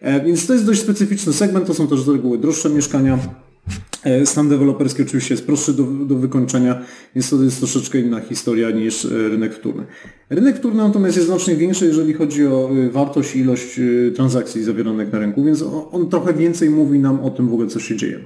[0.00, 3.18] E, więc to jest dość specyficzny segment, to są też z reguły droższe mieszkania,
[4.24, 6.82] stan deweloperski oczywiście jest prostszy do, do wykończenia,
[7.14, 9.84] więc to jest troszeczkę inna historia niż e, rynek wtórny.
[10.30, 13.80] Rynek wtórny natomiast jest znacznie większy, jeżeli chodzi o e, wartość i ilość
[14.14, 17.80] transakcji zawieranych na rynku, więc on trochę więcej mówi nam o tym w ogóle, co
[17.80, 18.18] się dzieje.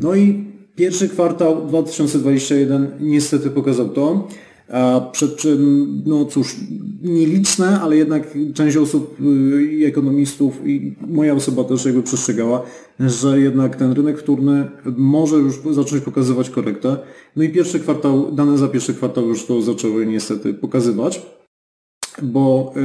[0.00, 0.44] No i
[0.76, 4.28] pierwszy kwartał 2021 niestety pokazał to,
[5.12, 6.56] przed czym, no cóż,
[7.02, 8.22] nieliczne, ale jednak
[8.54, 12.62] część osób y, i ekonomistów i moja osoba też jakby przestrzegała,
[13.00, 16.96] że jednak ten rynek wtórny może już zacząć pokazywać korektę.
[17.36, 21.26] No i pierwszy kwartał, dane za pierwszy kwartał już to zaczęły niestety pokazywać,
[22.22, 22.80] bo y,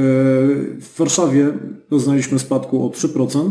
[0.80, 1.52] w Warszawie
[1.90, 3.50] doznaliśmy spadku o 3%,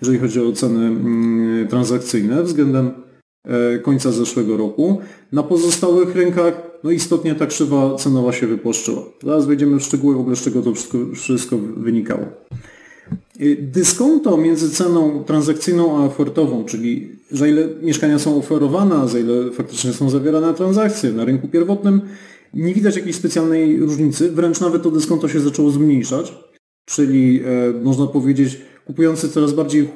[0.00, 2.90] jeżeli chodzi o ceny mm, transakcyjne względem
[3.76, 4.98] y, końca zeszłego roku.
[5.32, 9.02] Na pozostałych rynkach no istotnie ta krzywa cenowa się wypłaszczyła.
[9.22, 12.26] Zaraz wejdziemy w szczegóły w ogóle z czego to wszystko, wszystko wynikało.
[13.40, 19.50] Y, dyskonto między ceną transakcyjną a ofertową, czyli za ile mieszkania są oferowane, za ile
[19.52, 22.00] faktycznie są zawierane transakcje na rynku pierwotnym,
[22.54, 26.34] nie widać jakiejś specjalnej różnicy, wręcz nawet to dyskonto się zaczęło zmniejszać,
[26.84, 29.88] czyli e, można powiedzieć kupujący coraz bardziej,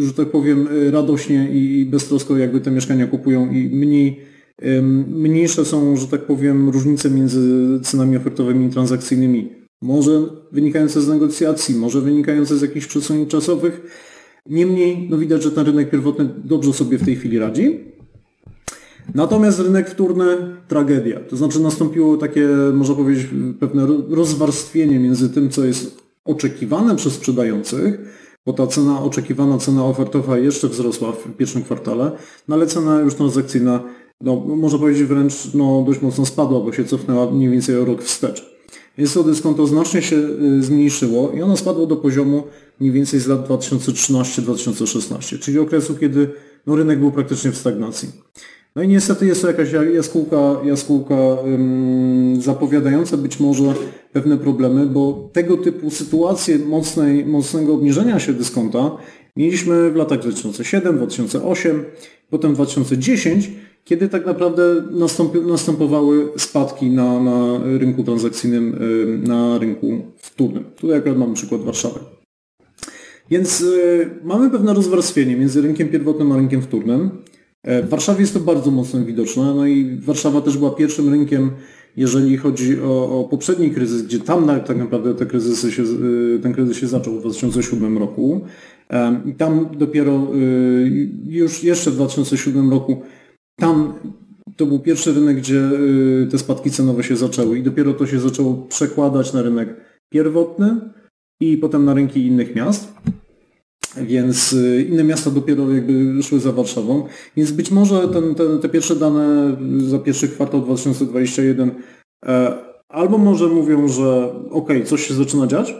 [0.00, 4.31] że tak powiem, radośnie i beztrosko jakby te mieszkania kupują i mniej
[5.08, 7.40] Mniejsze są, że tak powiem, różnice między
[7.82, 9.52] cenami ofertowymi i transakcyjnymi.
[9.82, 13.80] Może wynikające z negocjacji, może wynikające z jakichś przesunięć czasowych.
[14.46, 17.80] Niemniej no widać, że ten rynek pierwotny dobrze sobie w tej chwili radzi.
[19.14, 20.24] Natomiast rynek wtórny
[20.68, 21.20] tragedia.
[21.20, 23.26] To znaczy nastąpiło takie, można powiedzieć,
[23.60, 28.00] pewne rozwarstwienie między tym, co jest oczekiwane przez sprzedających,
[28.46, 32.12] bo ta cena, oczekiwana cena ofertowa jeszcze wzrosła w pierwszym kwartale,
[32.48, 33.82] no ale cena już transakcyjna
[34.22, 38.02] no, można powiedzieć wręcz no, dość mocno spadła, bo się cofnęła mniej więcej o rok
[38.02, 38.52] wstecz.
[38.98, 42.42] Więc to dyskonto znacznie się y, zmniejszyło i ono spadło do poziomu
[42.80, 46.30] mniej więcej z lat 2013-2016, czyli okresu, kiedy
[46.66, 48.08] no, rynek był praktycznie w stagnacji.
[48.76, 51.14] No i niestety jest to jakaś jaskółka, jaskółka
[51.46, 53.74] ym, zapowiadająca być może
[54.12, 58.96] pewne problemy, bo tego typu sytuacje mocnej, mocnego obniżenia się dyskonta
[59.36, 61.84] mieliśmy w latach 2007, 2008,
[62.30, 63.50] potem 2010
[63.84, 64.62] kiedy tak naprawdę
[65.46, 70.64] następowały spadki na, na rynku transakcyjnym, y, na rynku wtórnym.
[70.76, 72.00] Tutaj akurat mamy przykład Warszawy.
[73.30, 77.10] Więc y, mamy pewne rozwarstwienie między rynkiem pierwotnym a rynkiem wtórnym.
[77.62, 81.50] E, w Warszawie jest to bardzo mocno widoczne, no i Warszawa też była pierwszym rynkiem,
[81.96, 86.52] jeżeli chodzi o, o poprzedni kryzys, gdzie tam tak naprawdę te kryzysy się, y, ten
[86.52, 88.40] kryzys się zaczął w 2007 roku.
[89.26, 90.26] I tam dopiero
[91.26, 93.02] już jeszcze w 2007 roku
[93.56, 93.94] tam
[94.56, 95.70] to był pierwszy rynek, gdzie
[96.24, 99.76] y, te spadki cenowe się zaczęły i dopiero to się zaczęło przekładać na rynek
[100.12, 100.80] pierwotny
[101.40, 102.92] i potem na rynki innych miast.
[103.96, 107.06] Więc y, inne miasta dopiero jakby szły za Warszawą.
[107.36, 111.70] Więc być może ten, ten, te pierwsze dane za pierwszy kwartał 2021
[112.26, 112.54] e,
[112.88, 115.74] albo może mówią, że ok, coś się zaczyna dziać,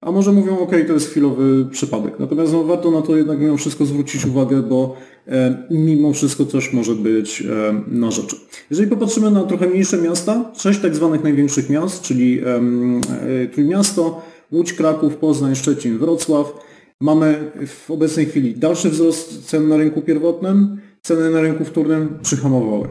[0.00, 2.14] a może mówią, ok, to jest chwilowy przypadek.
[2.18, 6.72] Natomiast no, warto na to jednak mimo wszystko zwrócić uwagę, bo e, mimo wszystko coś
[6.72, 8.36] może być e, na rzeczy.
[8.70, 14.72] Jeżeli popatrzymy na trochę mniejsze miasta, sześć tak zwanych największych miast, czyli e, Trójmiasto, Łódź,
[14.72, 16.54] Kraków, Poznań, Szczecin, Wrocław,
[17.00, 22.88] mamy w obecnej chwili dalszy wzrost cen na rynku pierwotnym, ceny na rynku wtórnym przyhamowały.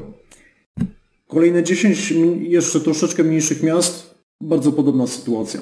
[1.28, 5.62] Kolejne 10 jeszcze troszeczkę mniejszych miast, bardzo podobna sytuacja.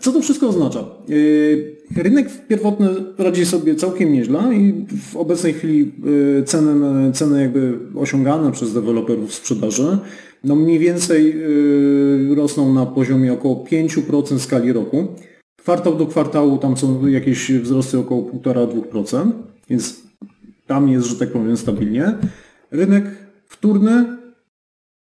[0.00, 0.80] Co to wszystko oznacza?
[0.80, 5.92] E, rynek pierwotny radzi sobie całkiem nieźle i w obecnej chwili
[6.40, 9.98] e, ceny, ceny jakby osiągane przez deweloperów sprzedaży
[10.44, 11.30] no mniej więcej
[12.32, 15.06] e, rosną na poziomie około 5% skali roku.
[15.56, 19.30] Kwartał do kwartału tam są jakieś wzrosty około 1,5-2%,
[19.70, 20.02] więc
[20.66, 22.12] tam jest, że tak powiem, stabilnie.
[22.70, 23.04] Rynek
[23.46, 24.16] wtórny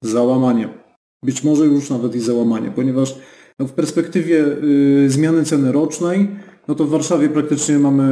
[0.01, 0.82] załamanie.
[1.23, 3.15] Być może już nawet i załamanie, ponieważ
[3.59, 4.45] no w perspektywie
[5.05, 6.27] y, zmiany ceny rocznej,
[6.67, 8.03] no to w Warszawie praktycznie mamy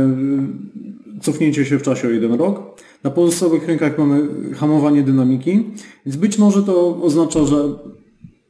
[1.18, 2.82] y, cofnięcie się w czasie o jeden rok.
[3.04, 5.64] Na pozostałych rynkach mamy hamowanie dynamiki,
[6.06, 7.76] więc być może to oznacza, że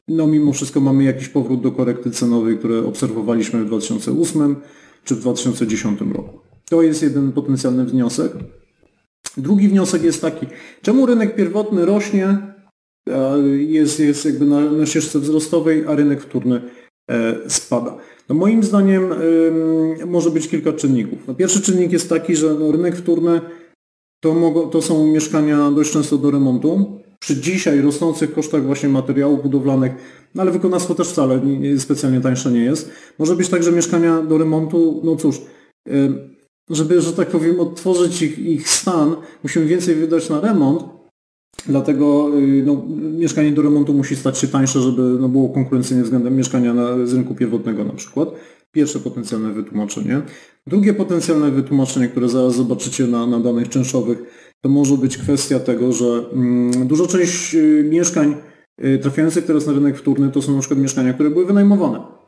[0.08, 4.56] no mimo wszystko mamy jakiś powrót do korekty cenowej, które obserwowaliśmy w 2008
[5.04, 6.38] czy w 2010 roku.
[6.70, 8.32] To jest jeden potencjalny wniosek.
[9.36, 10.46] Drugi wniosek jest taki,
[10.82, 12.38] czemu rynek pierwotny rośnie,
[13.66, 16.60] jest, jest jakby na, na ścieżce wzrostowej, a rynek wtórny
[17.10, 17.96] E, spada.
[18.28, 19.14] No moim zdaniem
[20.06, 21.18] może być kilka czynników.
[21.28, 23.40] No pierwszy czynnik jest taki, że no rynek wtórny
[24.22, 27.00] to, mogą, to są mieszkania dość często do remontu.
[27.20, 29.92] Przy dzisiaj rosnących kosztach właśnie materiałów budowlanych,
[30.34, 32.90] no ale wykonawstwo też wcale nie, specjalnie tańsze nie jest.
[33.18, 35.40] Może być także mieszkania do remontu, no cóż,
[36.70, 40.82] żeby, że tak powiem, odtworzyć ich, ich stan, musimy więcej wydać na remont,
[41.66, 42.86] Dlatego y, no,
[43.18, 47.14] mieszkanie do remontu musi stać się tańsze, żeby no, było konkurencyjne względem mieszkania na, z
[47.14, 48.28] rynku pierwotnego na przykład.
[48.72, 50.22] Pierwsze potencjalne wytłumaczenie.
[50.66, 54.22] Drugie potencjalne wytłumaczenie, które zaraz zobaczycie na, na danych czynszowych,
[54.60, 58.36] to może być kwestia tego, że mm, duża część y, mieszkań
[58.84, 62.21] y, trafiających teraz na rynek wtórny to są na przykład mieszkania, które były wynajmowane.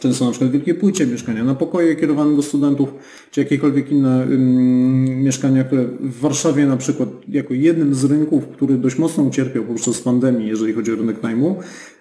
[0.00, 2.94] Często na przykład wielkie płycie mieszkania, na pokoje kierowane do studentów,
[3.30, 8.78] czy jakiekolwiek inne ym, mieszkania, które w Warszawie na przykład jako jednym z rynków, który
[8.78, 11.56] dość mocno ucierpiał podczas pandemii, jeżeli chodzi o rynek najmu,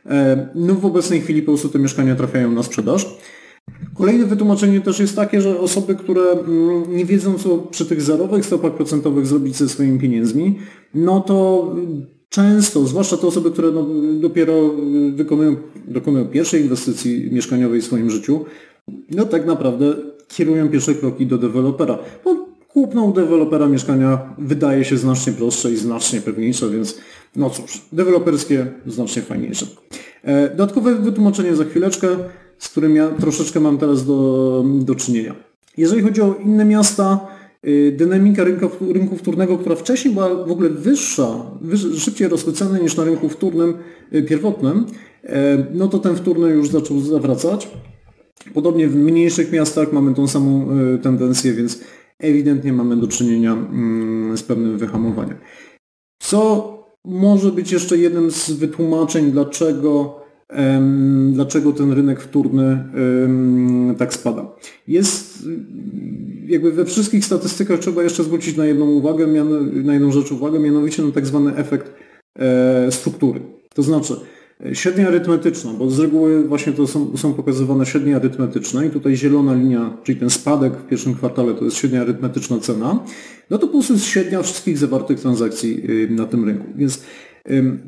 [0.06, 3.18] e, no w obecnej chwili po prostu te mieszkania trafiają na sprzedaż.
[3.94, 6.22] Kolejne wytłumaczenie też jest takie, że osoby, które
[6.90, 10.60] nie wiedzą, co przy tych zerowych stopach procentowych zrobić ze swoimi pieniędzmi,
[10.94, 11.76] no to
[12.30, 13.86] często, zwłaszcza te osoby, które no,
[14.20, 14.54] dopiero
[15.16, 15.56] wykonują,
[15.88, 18.46] dokonują pierwszej inwestycji mieszkaniowej w swoim życiu,
[19.12, 19.96] no tak naprawdę
[20.28, 22.00] kierują pierwsze kroki do dewelopera.
[22.26, 26.98] Bo kupno u dewelopera mieszkania wydaje się znacznie prostsze i znacznie pewniejsze, więc
[27.36, 29.66] no cóż, deweloperskie znacznie fajniejsze.
[30.24, 32.08] E, dodatkowe wytłumaczenie za chwileczkę,
[32.58, 35.36] z którym ja troszeczkę mam teraz do, do czynienia.
[35.78, 37.37] Jeżeli chodzi o inne miasta, Y,
[37.92, 41.52] dynamika rynku, rynku wtórnego, która wcześniej była w ogóle wyższa,
[41.98, 43.74] szybciej ceny niż na rynku wtórnym
[44.14, 44.86] y, pierwotnym,
[45.24, 47.72] e, no to ten wtórny już zaczął zawracać.
[48.54, 51.80] Podobnie w mniejszych miastach mamy tą samą y, tendencję, więc
[52.20, 55.38] ewidentnie mamy do czynienia mm, z pewnym wyhamowaniem.
[56.20, 56.74] Co
[57.06, 60.22] może być jeszcze jednym z wytłumaczeń, dlaczego
[61.32, 62.84] dlaczego ten rynek wtórny
[63.98, 64.52] tak spada.
[64.88, 65.48] Jest
[66.48, 69.28] jakby we wszystkich statystykach trzeba jeszcze zwrócić na jedną uwagę,
[69.84, 71.92] na jedną rzecz uwagę, mianowicie na tak zwany efekt
[72.40, 73.40] e, struktury.
[73.76, 74.16] To znaczy
[74.66, 79.16] e, średnia arytmetyczna, bo z reguły właśnie to są, są pokazywane średnie arytmetyczne i tutaj
[79.16, 83.00] zielona linia, czyli ten spadek w pierwszym kwartale to jest średnia arytmetyczna cena,
[83.50, 86.66] no to po prostu jest średnia wszystkich zawartych transakcji y, na tym rynku.
[86.76, 87.04] Więc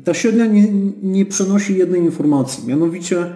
[0.04, 3.26] ta średnia nie, nie przenosi jednej informacji, mianowicie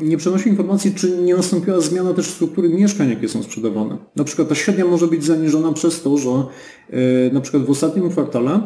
[0.00, 3.98] nie przenosi informacji, czy nie nastąpiła zmiana też struktury mieszkań, jakie są sprzedawane.
[4.16, 8.10] Na przykład ta średnia może być zaniżona przez to, że e, na przykład w ostatnim
[8.10, 8.60] kwartale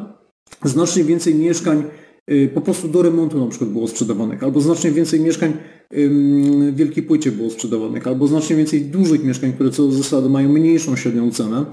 [0.64, 1.84] znacznie więcej mieszkań
[2.26, 5.52] e, po prostu do remontu na przykład było sprzedawanych, albo znacznie więcej mieszkań
[5.90, 10.48] w wielkiej płycie było sprzedawanych, albo znacznie więcej dużych mieszkań, które co do zasady mają
[10.48, 11.64] mniejszą średnią cenę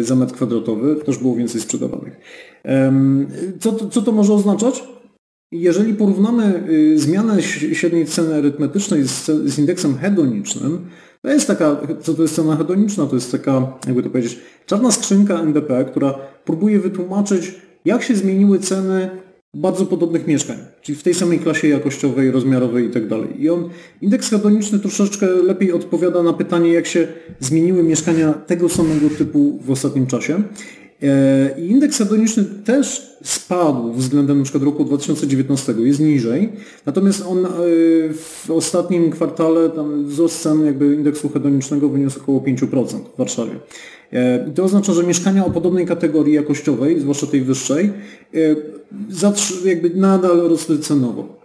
[0.00, 2.16] za metr kwadratowy, też było więcej sprzedawanych.
[3.60, 4.82] Co, co to może oznaczać?
[5.52, 10.86] Jeżeli porównamy y, zmianę średniej ceny arytmetycznej z, z, indeksem hedonicznym,
[11.22, 13.06] to jest taka, co to jest cena hedoniczna?
[13.06, 18.58] To jest taka, jakby to powiedzieć, czarna skrzynka NDP, która próbuje wytłumaczyć, jak się zmieniły
[18.58, 19.10] ceny
[19.54, 23.02] bardzo podobnych mieszkań, czyli w tej samej klasie jakościowej, rozmiarowej i tak.
[23.38, 23.70] I on,
[24.02, 27.08] indeks hedoniczny troszeczkę lepiej odpowiada na pytanie, jak się
[27.40, 30.42] zmieniły mieszkania tego samego typu w ostatnim czasie.
[31.02, 36.52] E, indeks hedoniczny też spadł względem przykład roku 2019, jest niżej,
[36.86, 37.48] natomiast on e,
[38.14, 43.52] w ostatnim kwartale tam wzrost cen jakby indeksu hedonicznego wyniósł około 5% w Warszawie.
[44.10, 47.92] E, to oznacza, że mieszkania o podobnej kategorii jakościowej, zwłaszcza tej wyższej,
[49.64, 51.39] jakby nadal rosły cenowo.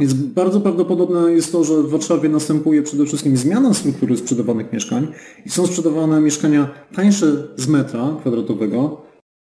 [0.00, 5.08] Więc bardzo prawdopodobne jest to, że w Warszawie następuje przede wszystkim zmiana struktury sprzedawanych mieszkań
[5.46, 9.02] i są sprzedawane mieszkania tańsze z metra kwadratowego,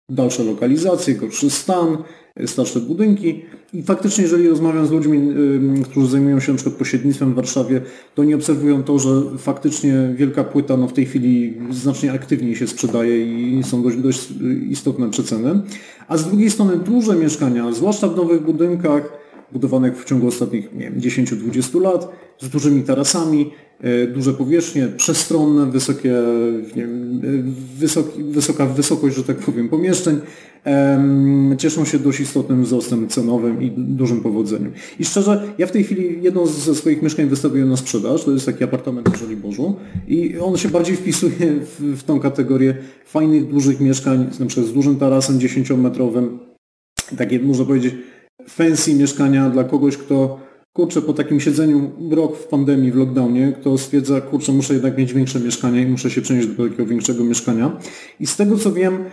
[0.08, 1.96] dalsze lokalizacje, gorszy stan,
[2.46, 5.34] starsze budynki i faktycznie jeżeli rozmawiam z ludźmi,
[5.84, 6.70] którzy zajmują się np.
[6.70, 7.80] posiednictwem w Warszawie,
[8.14, 12.66] to oni obserwują to, że faktycznie wielka płyta no w tej chwili znacznie aktywniej się
[12.66, 13.26] sprzedaje
[13.58, 14.28] i są dość, dość
[14.68, 15.60] istotne przeceny.
[16.08, 19.22] A z drugiej strony duże mieszkania, zwłaszcza w nowych budynkach,
[19.52, 22.08] budowanych w ciągu ostatnich 10-20 lat,
[22.40, 26.14] z dużymi tarasami, e, duże powierzchnie, przestronne, wysokie,
[26.76, 30.20] wiem, e, wysoki, wysoka wysokość, że tak powiem, pomieszczeń,
[31.58, 34.72] cieszą się dość istotnym wzrostem cenowym i dużym powodzeniem.
[34.98, 38.46] I szczerze, ja w tej chwili jedną ze swoich mieszkań wystawiłem na sprzedaż, to jest
[38.46, 39.76] taki apartament w Żoliborzu
[40.08, 44.72] i on się bardziej wpisuje w, w tą kategorię fajnych, dużych mieszkań, na przykład z
[44.72, 46.38] dużym tarasem 10-metrowym,
[47.18, 47.94] takie, można powiedzieć,
[48.48, 50.40] fancy mieszkania dla kogoś, kto
[50.72, 55.14] kurczę, po takim siedzeniu rok w pandemii, w lockdownie, kto stwierdza, kurczę, muszę jednak mieć
[55.14, 57.76] większe mieszkanie i muszę się przenieść do takiego większego mieszkania.
[58.20, 59.04] I z tego co wiem,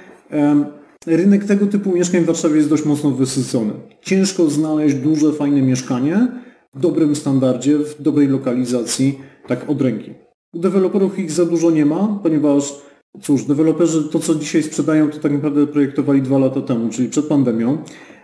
[1.08, 3.72] rynek tego typu mieszkań w Warszawie jest dość mocno wysycony.
[4.02, 6.28] Ciężko znaleźć duże, fajne mieszkanie
[6.74, 10.14] w dobrym standardzie, w dobrej lokalizacji, tak od ręki.
[10.54, 12.76] U deweloperów ich za dużo nie ma, ponieważ
[13.22, 17.26] cóż, deweloperzy to, co dzisiaj sprzedają, to tak naprawdę projektowali dwa lata temu, czyli przed
[17.26, 17.78] pandemią.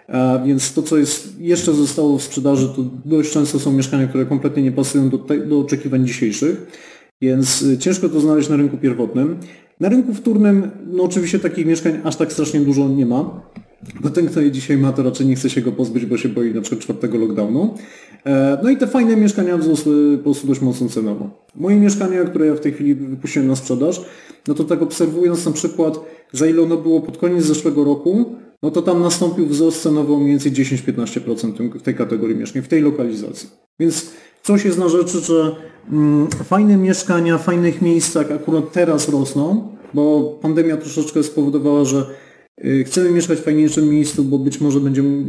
[0.07, 4.25] A więc to, co jest jeszcze zostało w sprzedaży, to dość często są mieszkania, które
[4.25, 6.67] kompletnie nie pasują do, te, do oczekiwań dzisiejszych,
[7.21, 9.37] więc y, ciężko to znaleźć na rynku pierwotnym.
[9.79, 13.41] Na rynku wtórnym, no oczywiście takich mieszkań aż tak strasznie dużo nie ma,
[14.01, 16.29] bo ten, kto je dzisiaj ma, to raczej nie chce się go pozbyć, bo się
[16.29, 17.73] boi na przykład czwartego lockdownu.
[18.25, 21.29] E, no i te fajne mieszkania wzrosły po prostu dość mocno cenowo.
[21.55, 24.01] Moje mieszkania, które ja w tej chwili wypuściłem na sprzedaż,
[24.47, 25.99] no to tak obserwując na przykład,
[26.31, 28.35] za ile ono było pod koniec zeszłego roku,
[28.65, 32.67] no to tam nastąpił wzrost cenowy o mniej więcej 10-15% w tej kategorii mieszkań, w
[32.67, 33.49] tej lokalizacji.
[33.79, 34.09] Więc
[34.43, 35.55] coś jest na rzeczy, że
[35.91, 42.05] mm, fajne mieszkania, w fajnych miejscach akurat teraz rosną, bo pandemia troszeczkę spowodowała, że
[42.85, 45.23] chcemy mieszkać w fajniejszym miejscu, bo być może będziemy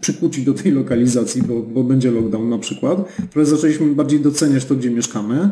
[0.00, 3.16] przykucić do tej lokalizacji, bo, bo będzie lockdown na przykład.
[3.30, 5.50] Trochę zaczęliśmy bardziej doceniać to, gdzie mieszkamy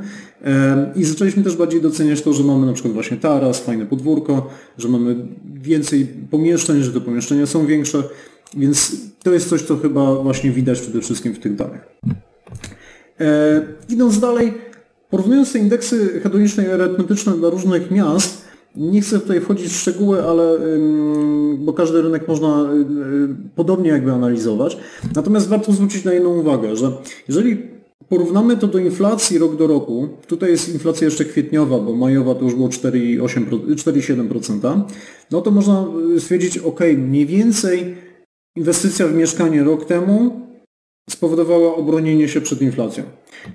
[0.96, 4.88] i zaczęliśmy też bardziej doceniać to, że mamy na przykład właśnie taras, fajne podwórko, że
[4.88, 5.16] mamy
[5.54, 8.02] więcej pomieszczeń, że te pomieszczenia są większe,
[8.56, 11.80] więc to jest coś, co chyba właśnie widać przede wszystkim w tych danych.
[13.20, 14.54] E, idąc dalej,
[15.10, 18.41] porównując te indeksy hedoniczne i arytmetyczne dla różnych miast,
[18.76, 20.58] nie chcę tutaj wchodzić w szczegóły, ale
[21.58, 22.84] bo każdy rynek można y, y,
[23.54, 24.76] podobnie jakby analizować.
[25.14, 26.92] Natomiast warto zwrócić na jedną uwagę, że
[27.28, 27.58] jeżeli
[28.08, 32.44] porównamy to do inflacji rok do roku, tutaj jest inflacja jeszcze kwietniowa, bo majowa to
[32.44, 34.80] już było 4,7%,
[35.30, 37.94] no to można y, stwierdzić, ok, mniej więcej
[38.56, 40.42] inwestycja w mieszkanie rok temu
[41.10, 43.04] spowodowała obronienie się przed inflacją.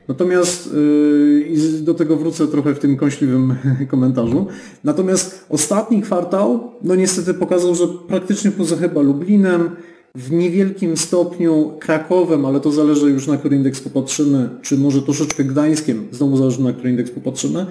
[0.08, 3.56] Natomiast yy, i do tego wrócę trochę w tym kąśliwym
[3.92, 4.48] komentarzu.
[4.84, 9.70] Natomiast ostatni kwartał, no niestety pokazał, że praktycznie poza chyba Lublinem,
[10.16, 15.44] w niewielkim stopniu Krakowem, ale to zależy już na który indeks popatrzymy, czy może troszeczkę
[15.44, 17.66] Gdańskiem, znowu zależy na który indeks popatrzymy,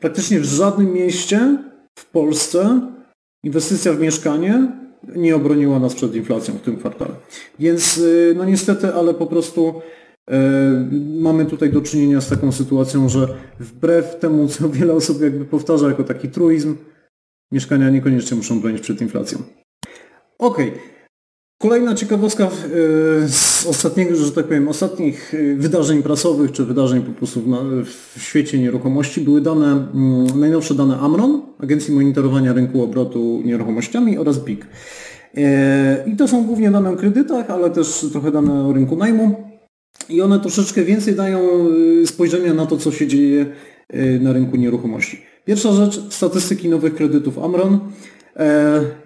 [0.00, 1.58] praktycznie w żadnym mieście
[1.98, 2.80] w Polsce
[3.44, 4.81] inwestycja w mieszkanie
[5.16, 7.14] nie obroniła nas przed inflacją w tym kwartale.
[7.58, 9.82] Więc y, no niestety, ale po prostu
[10.30, 10.34] y,
[11.20, 13.28] mamy tutaj do czynienia z taką sytuacją, że
[13.60, 16.76] wbrew temu, co wiele osób jakby powtarza jako taki truizm,
[17.52, 19.38] mieszkania niekoniecznie muszą bronić przed inflacją.
[20.38, 20.91] Okej, okay.
[21.62, 22.48] Kolejna ciekawostka e,
[23.28, 27.42] z ostatniego, że tak powiem, ostatnich e, wydarzeń prasowych, czy wydarzeń po prostu
[27.84, 34.38] w, świecie nieruchomości były dane, mm, najnowsze dane Amron, Agencji Monitorowania Rynku Obrotu Nieruchomościami oraz
[34.38, 34.66] BIG.
[35.36, 39.34] E, I to są głównie dane o kredytach, ale też trochę dane o rynku najmu.
[40.08, 41.40] I one troszeczkę więcej dają
[42.06, 43.46] spojrzenia na to, co się dzieje
[44.20, 45.22] na rynku nieruchomości.
[45.44, 47.78] Pierwsza rzecz, statystyki nowych kredytów Amron.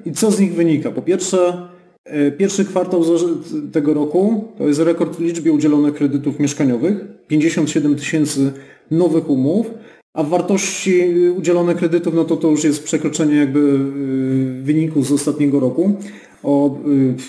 [0.07, 0.91] I co z nich wynika?
[0.91, 1.76] Po pierwsze, E,
[2.39, 3.03] pierwszy kwartał
[3.73, 6.95] tego roku to jest rekord w liczbie udzielonych kredytów mieszkaniowych,
[7.27, 8.53] 57 tysięcy
[8.91, 9.67] nowych umów,
[10.15, 11.03] a w wartości
[11.37, 15.97] udzielonych kredytów no to to już jest przekroczenie jakby e, wyniku z ostatniego roku
[16.43, 16.79] o e,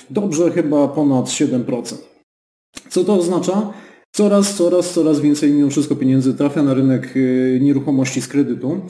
[0.09, 1.95] dobrze chyba ponad 7%.
[2.89, 3.73] Co to oznacza?
[4.11, 7.13] Coraz, coraz, coraz więcej mimo wszystko pieniędzy trafia na rynek
[7.61, 8.81] nieruchomości z kredytu.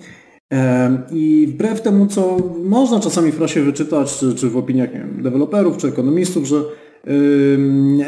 [1.11, 5.77] I wbrew temu, co można czasami w prasie wyczytać, czy, czy w opiniach wiem, deweloperów,
[5.77, 6.63] czy ekonomistów, że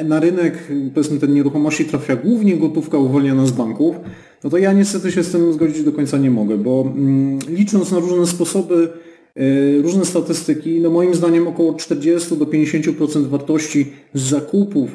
[0.06, 3.95] na rynek, powiedzmy, ten nieruchomości trafia głównie gotówka uwolniona z banków,
[4.43, 7.91] no to ja niestety się z tym zgodzić do końca nie mogę, bo mm, licząc
[7.91, 8.89] na różne sposoby,
[9.36, 14.89] e, różne statystyki, no moim zdaniem około 40 do 50% wartości zakupów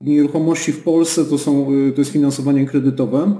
[0.00, 3.32] nieruchomości w Polsce to, są, e, to jest finansowanie kredytowe.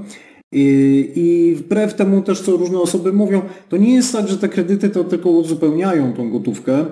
[0.53, 4.89] I, wbrew temu też, co różne osoby mówią, to nie jest tak, że te kredyty
[4.89, 6.87] to tylko uzupełniają tą gotówkę,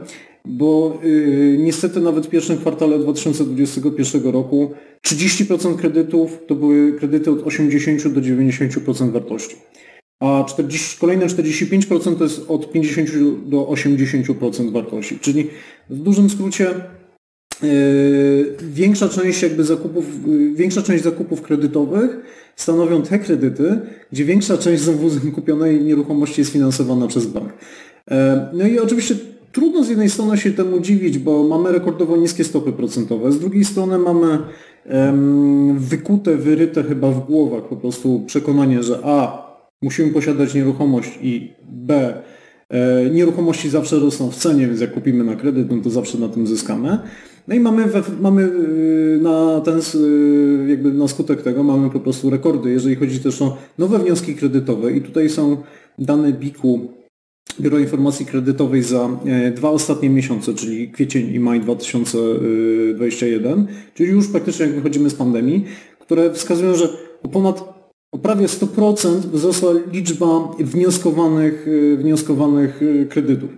[0.45, 4.71] bo yy, niestety nawet w pierwszym kwartale 2021 roku
[5.07, 9.57] 30% kredytów to były kredyty od 80 do 90% wartości.
[10.21, 13.09] A 40, kolejne 45% to jest od 50
[13.47, 15.19] do 80% wartości.
[15.19, 15.47] Czyli
[15.91, 16.67] w dużym skrócie
[18.73, 22.21] większa część jakby zakupów, yy, większa część zakupów kredytowych
[22.57, 23.81] stanowią te kredyty,
[24.13, 27.53] gdzie większa część znowu kupionej nieruchomości jest finansowana przez bank.
[28.11, 29.15] E, no i oczywiście
[29.53, 33.65] trudno z jednej strony się temu dziwić, bo mamy rekordowo niskie stopy procentowe, z drugiej
[33.65, 34.39] strony mamy
[35.77, 39.49] wykute, wyryte chyba w głowach po prostu przekonanie, że a,
[39.83, 42.15] musimy posiadać nieruchomość i b,
[42.69, 46.29] e, nieruchomości zawsze rosną w cenie, więc jak kupimy na kredyt, no to zawsze na
[46.29, 46.99] tym zyskamy.
[47.49, 47.85] No i mamy,
[48.21, 49.83] mamy y, na ten, y,
[50.69, 54.93] jakby na skutek tego mamy po prostu rekordy, jeżeli chodzi też o nowe wnioski kredytowe
[54.93, 55.57] i tutaj są
[55.99, 56.89] dane BIK-u,
[57.61, 64.29] Biuro Informacji Kredytowej za e, dwa ostatnie miesiące, czyli kwiecień i maj 2021, czyli już
[64.29, 65.65] praktycznie jak wychodzimy z pandemii,
[65.99, 66.89] które wskazują, że
[67.23, 67.79] o ponad
[68.13, 70.27] o prawie 100% wzrosła liczba
[70.61, 71.67] wnioskowanych,
[71.99, 73.51] wnioskowanych kredytów.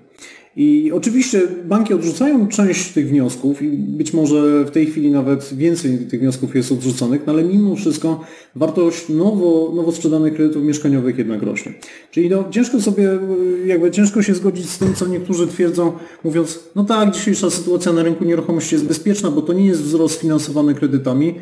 [0.56, 5.98] I oczywiście banki odrzucają część tych wniosków i być może w tej chwili nawet więcej
[5.98, 8.24] tych wniosków jest odrzuconych, no ale mimo wszystko
[8.54, 11.72] wartość nowo, nowo sprzedanych kredytów mieszkaniowych jednak rośnie.
[12.10, 13.18] Czyli no, ciężko sobie,
[13.66, 15.92] jakby ciężko się zgodzić z tym, co niektórzy twierdzą,
[16.24, 20.20] mówiąc, no tak, dzisiejsza sytuacja na rynku nieruchomości jest bezpieczna, bo to nie jest wzrost
[20.20, 21.34] finansowany kredytami.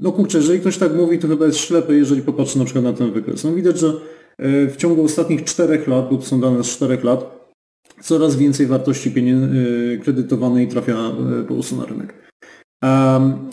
[0.00, 2.92] No kurczę, jeżeli ktoś tak mówi, to chyba jest ślepy, jeżeli popatrzy na przykład na
[2.92, 3.44] ten wykres.
[3.44, 3.88] No widać, że
[4.38, 7.35] e, w ciągu ostatnich czterech lat, bo to są dane z czterech lat,
[8.02, 12.14] coraz więcej wartości y, kredytowanej trafia y, po prostu na rynek.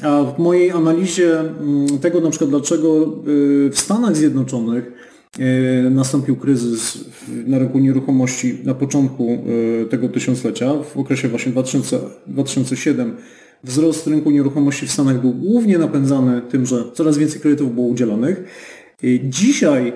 [0.04, 4.92] A w mojej analizie mm, tego na przykład dlaczego y, w Stanach Zjednoczonych
[5.92, 7.06] nastąpił kryzys
[7.48, 9.44] na rynku nieruchomości na początku
[9.90, 13.16] tego tysiąclecia, w okresie właśnie 2000, 2007
[13.64, 18.44] wzrost rynku nieruchomości w Stanach był głównie napędzany tym, że coraz więcej kredytów było udzielonych.
[19.24, 19.94] Dzisiaj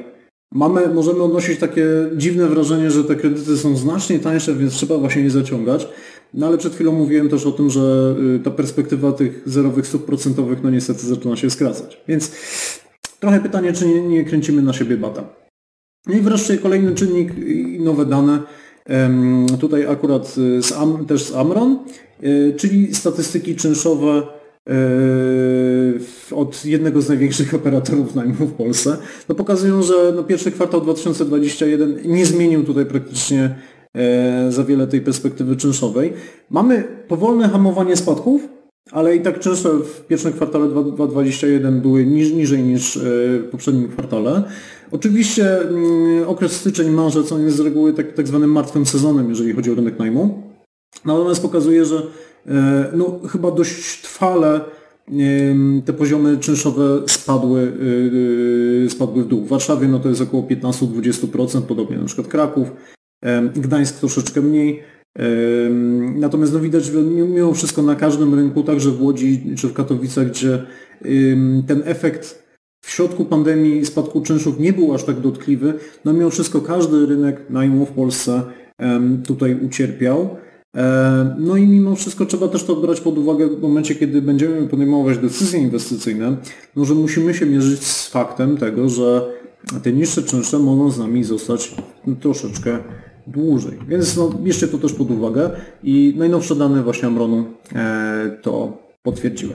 [0.54, 1.86] Mamy, możemy odnosić takie
[2.18, 5.88] dziwne wrażenie, że te kredyty są znacznie tańsze, więc trzeba właśnie je zaciągać.
[6.34, 10.06] No ale przed chwilą mówiłem też o tym, że y, ta perspektywa tych zerowych stóp
[10.06, 12.02] procentowych no niestety zaczyna się skracać.
[12.08, 12.32] Więc
[13.20, 15.24] trochę pytanie, czy nie, nie kręcimy na siebie bata.
[16.08, 18.40] No i wreszcie kolejny czynnik i nowe dane.
[19.60, 21.80] Tutaj akurat y, z Am, też z Amron,
[22.24, 24.37] y, czyli statystyki czynszowe
[26.32, 28.98] od jednego z największych operatorów najmu w Polsce,
[29.30, 33.56] no pokazują, że no pierwszy kwartał 2021 nie zmienił tutaj praktycznie
[33.94, 36.14] e, za wiele tej perspektywy czynszowej.
[36.50, 38.42] Mamy powolne hamowanie spadków,
[38.92, 43.90] ale i tak czynsze w pierwszym kwartale 2021 były niż, niżej niż e, w poprzednim
[43.90, 44.44] kwartale.
[44.92, 49.72] Oczywiście mm, okres styczeń-marzec on jest z reguły tak, tak zwanym martwym sezonem, jeżeli chodzi
[49.72, 50.44] o rynek najmu.
[51.06, 52.02] Natomiast pokazuje, że
[52.94, 54.62] no, chyba dość trwale
[55.86, 59.42] te poziomy czynszowe spadły, e, e, spadły w dół.
[59.42, 62.72] W Warszawie no to jest około 15-20%, podobnie na przykład Kraków,
[63.56, 64.84] Gdańsk troszeczkę mniej.
[66.16, 70.28] Natomiast no widać, że mimo wszystko na każdym rynku, także w Łodzi czy w Katowicach,
[70.28, 70.64] gdzie
[71.68, 72.44] ten efekt
[72.82, 75.74] w środku pandemii spadku czynszów nie był aż tak dotkliwy,
[76.06, 78.42] no mimo wszystko każdy rynek najmu w Polsce
[79.26, 80.38] tutaj ucierpiał.
[80.78, 84.68] E, no i mimo wszystko trzeba też to brać pod uwagę w momencie, kiedy będziemy
[84.68, 86.38] podejmować decyzje inwestycyjne,
[86.76, 89.26] no że musimy się mierzyć z faktem tego, że
[89.84, 91.76] te niższe czynsze mogą z nami zostać
[92.20, 92.80] troszeczkę
[93.28, 93.80] dłużej.
[93.88, 95.52] Więc no, bierzcie to też pod uwagę
[95.84, 99.54] i najnowsze dane właśnie Amronu e, to potwierdziły.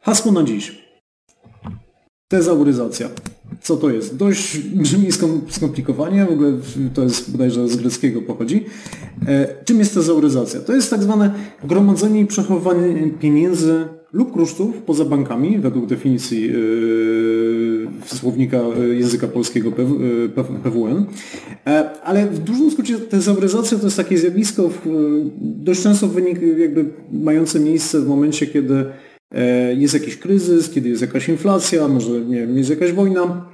[0.00, 0.86] Hasło na dziś.
[2.28, 3.08] Tezauryzacja.
[3.62, 4.16] Co to jest?
[4.16, 5.08] Dość brzmi
[5.48, 6.52] skomplikowanie, w ogóle
[6.94, 8.64] to jest bodajże z greckiego pochodzi.
[9.26, 10.60] E, czym jest tezauryzacja?
[10.60, 11.34] To jest tak zwane
[11.64, 19.72] gromadzenie i przechowywanie pieniędzy lub krusztów poza bankami, według definicji yy, słownika e, języka polskiego
[20.62, 21.06] PWN.
[22.04, 24.70] Ale w dużym skrócie tezauryzacja to jest takie zjawisko,
[25.40, 28.84] dość często wynik jakby mające miejsce w momencie, kiedy
[29.76, 33.50] jest jakiś kryzys, kiedy jest jakaś inflacja, może nie wiem, jest jakaś wojna,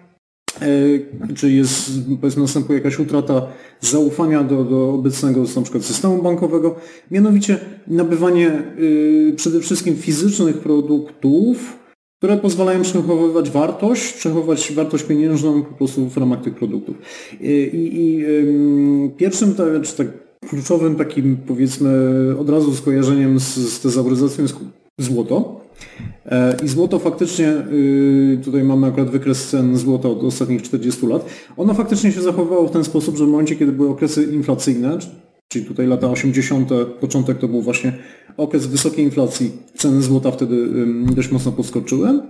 [0.61, 3.47] e, czy jest, powiedzmy, następuje jakaś utrata
[3.81, 6.77] zaufania do, do obecnego na przykład systemu bankowego,
[7.11, 11.79] mianowicie nabywanie y, przede wszystkim fizycznych produktów,
[12.19, 16.97] które pozwalają przechowywać wartość, przechowywać wartość pieniężną po prostu w ramach tych produktów.
[17.41, 18.25] I, i
[19.17, 20.07] pierwszym, czy tak
[20.49, 21.91] kluczowym takim powiedzmy
[22.39, 24.57] od razu skojarzeniem z, z tezauryzacją jest
[24.99, 25.62] złoto.
[26.27, 31.27] E, I złoto faktycznie, y, tutaj mamy akurat wykres cen złota od ostatnich 40 lat,
[31.57, 34.99] ono faktycznie się zachowywało w ten sposób, że w momencie, kiedy były okresy inflacyjne,
[35.49, 36.71] czyli tutaj lata 80.,
[37.01, 37.93] początek to był właśnie
[38.37, 40.67] okres wysokiej inflacji, ceny złota wtedy
[41.15, 42.21] dość mocno podskoczyły.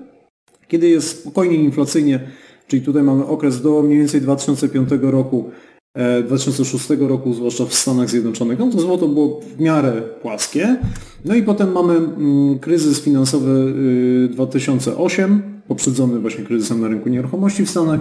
[0.69, 2.21] Kiedy jest spokojnie inflacyjnie,
[2.69, 5.51] czyli tutaj mamy okres do mniej więcej 2005 roku,
[6.25, 10.77] 2006 e, roku, zwłaszcza w Stanach Zjednoczonych, no to złoto było w miarę płaskie.
[11.25, 13.75] No i potem mamy mm, kryzys finansowy
[14.31, 18.01] 2008, y, poprzedzony właśnie kryzysem na rynku nieruchomości w Stanach.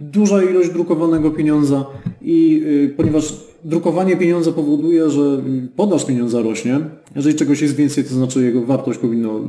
[0.00, 1.86] Duża ilość drukowanego pieniądza
[2.22, 3.34] i y, ponieważ
[3.64, 5.42] drukowanie pieniądza powoduje, że
[5.76, 6.80] podaż pieniądza rośnie,
[7.16, 9.40] jeżeli czegoś jest więcej, to znaczy jego wartość powinno,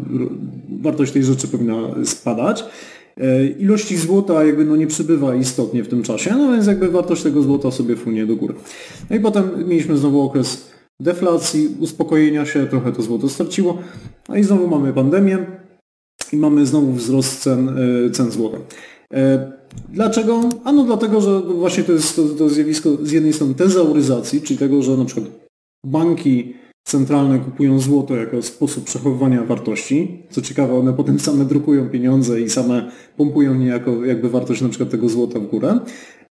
[0.82, 2.66] wartość tej rzeczy powinna spadać.
[3.18, 7.24] E, ilości złota jakby no nie przybywa istotnie w tym czasie, no więc jakby wartość
[7.24, 8.53] tego złota sobie funie do góry.
[9.09, 13.78] No i potem mieliśmy znowu okres deflacji, uspokojenia się, trochę to złoto straciło,
[14.28, 15.45] a i znowu mamy pandemię
[16.34, 18.57] i mamy znowu wzrost cen, e, cen złota.
[19.14, 19.51] E,
[19.89, 20.49] dlaczego?
[20.64, 24.84] Ano dlatego, że właśnie to jest to, to zjawisko z jednej strony tezauryzacji, czyli tego,
[24.84, 25.28] że na przykład
[25.86, 26.53] banki
[26.84, 30.24] centralne kupują złoto jako sposób przechowywania wartości.
[30.30, 34.90] Co ciekawe, one potem same drukują pieniądze i same pompują niejako jakby wartość na przykład
[34.90, 35.80] tego złota w górę.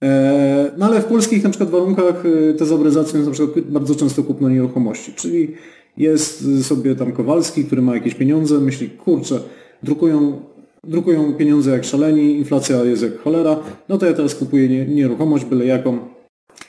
[0.03, 3.95] E, no ale w polskich na przykład warunkach e, te zabryzacje jest na przykład bardzo
[3.95, 5.55] często kupno nieruchomości, czyli
[5.97, 9.41] jest sobie tam Kowalski, który ma jakieś pieniądze, myśli, kurczę,
[9.83, 10.41] drukują,
[10.85, 13.57] drukują pieniądze jak szaleni, inflacja jest jak cholera,
[13.89, 15.99] no to ja teraz kupuję nieruchomość, byle jaką,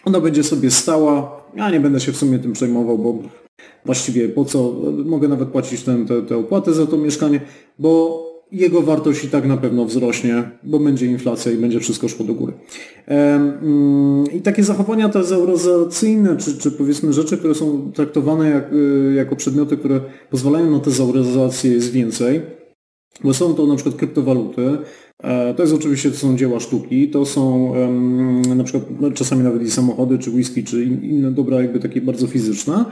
[0.05, 3.42] ona będzie sobie stała, ja nie będę się w sumie tym przejmował, bo
[3.85, 4.73] właściwie po co,
[5.05, 7.41] mogę nawet płacić ten, te, te opłaty za to mieszkanie,
[7.79, 8.23] bo
[8.53, 12.33] jego wartość i tak na pewno wzrośnie, bo będzie inflacja i będzie wszystko szło do
[12.33, 12.53] góry.
[13.05, 19.13] Mm, I takie zachowania te zauryzacyjne, czy, czy powiedzmy rzeczy, które są traktowane jak, y,
[19.15, 22.41] jako przedmioty, które pozwalają na te zauryzacje jest więcej,
[23.23, 24.77] bo są to na przykład kryptowaluty,
[25.55, 27.73] to jest oczywiście, to są dzieła sztuki, to są
[28.55, 32.27] na przykład no, czasami nawet i samochody, czy whisky, czy inne dobra jakby takie bardzo
[32.27, 32.85] fizyczne,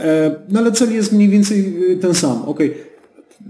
[0.00, 2.42] e, no ale cel jest mniej więcej y, ten sam.
[2.46, 2.58] Ok,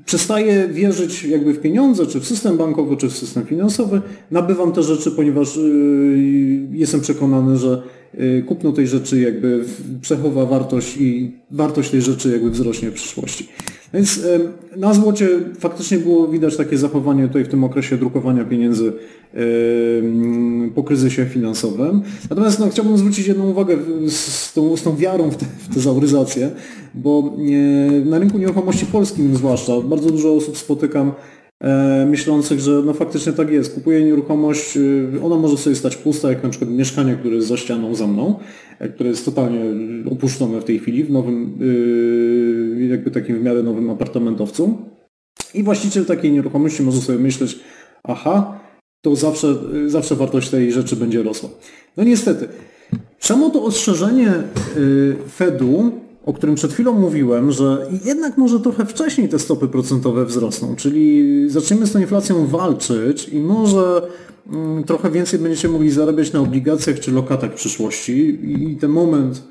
[0.05, 4.01] przestaję wierzyć jakby w pieniądze, czy w system bankowy, czy w system finansowy.
[4.31, 7.83] Nabywam te rzeczy, ponieważ y, jestem przekonany, że
[8.47, 9.65] kupno tej rzeczy jakby
[10.01, 13.49] przechowa wartość i wartość tej rzeczy jakby wzrośnie w przyszłości.
[13.95, 14.21] Więc
[14.77, 15.29] na złocie
[15.59, 18.93] faktycznie było widać takie zachowanie tutaj w tym okresie drukowania pieniędzy
[20.75, 22.03] po kryzysie finansowym.
[22.31, 23.77] Natomiast no, chciałbym zwrócić jedną uwagę
[24.09, 26.51] z tą, z tą wiarą w, te, w tę zauryzację,
[26.95, 27.37] bo
[28.05, 31.13] na rynku nieruchomości polskim zwłaszcza bardzo dużo osób spotykam e,
[32.07, 33.75] myślących, że no faktycznie tak jest.
[33.75, 37.57] Kupuję nieruchomość, y, ona może sobie stać pusta, jak na przykład mieszkanie, które jest za
[37.57, 38.39] ścianą za mną,
[38.79, 39.61] e, które jest totalnie
[40.11, 44.79] opuszczone w tej chwili, w nowym, y, jakby takim w miarę nowym apartamentowcu.
[45.55, 47.59] I właściciel takiej nieruchomości może sobie myśleć,
[48.05, 48.61] aha,
[49.03, 49.55] to zawsze,
[49.87, 51.49] zawsze wartość tej rzeczy będzie rosła.
[51.97, 52.49] No niestety.
[53.19, 54.33] Samo to ostrzeżenie
[54.77, 55.93] y, Fedu,
[56.27, 61.25] o którym przed chwilą mówiłem, że jednak może trochę wcześniej te stopy procentowe wzrosną, czyli
[61.51, 64.03] zaczniemy z tą inflacją walczyć i może
[64.53, 69.43] mm, trochę więcej będziecie mogli zarabiać na obligacjach czy lokatach w przyszłości i ten moment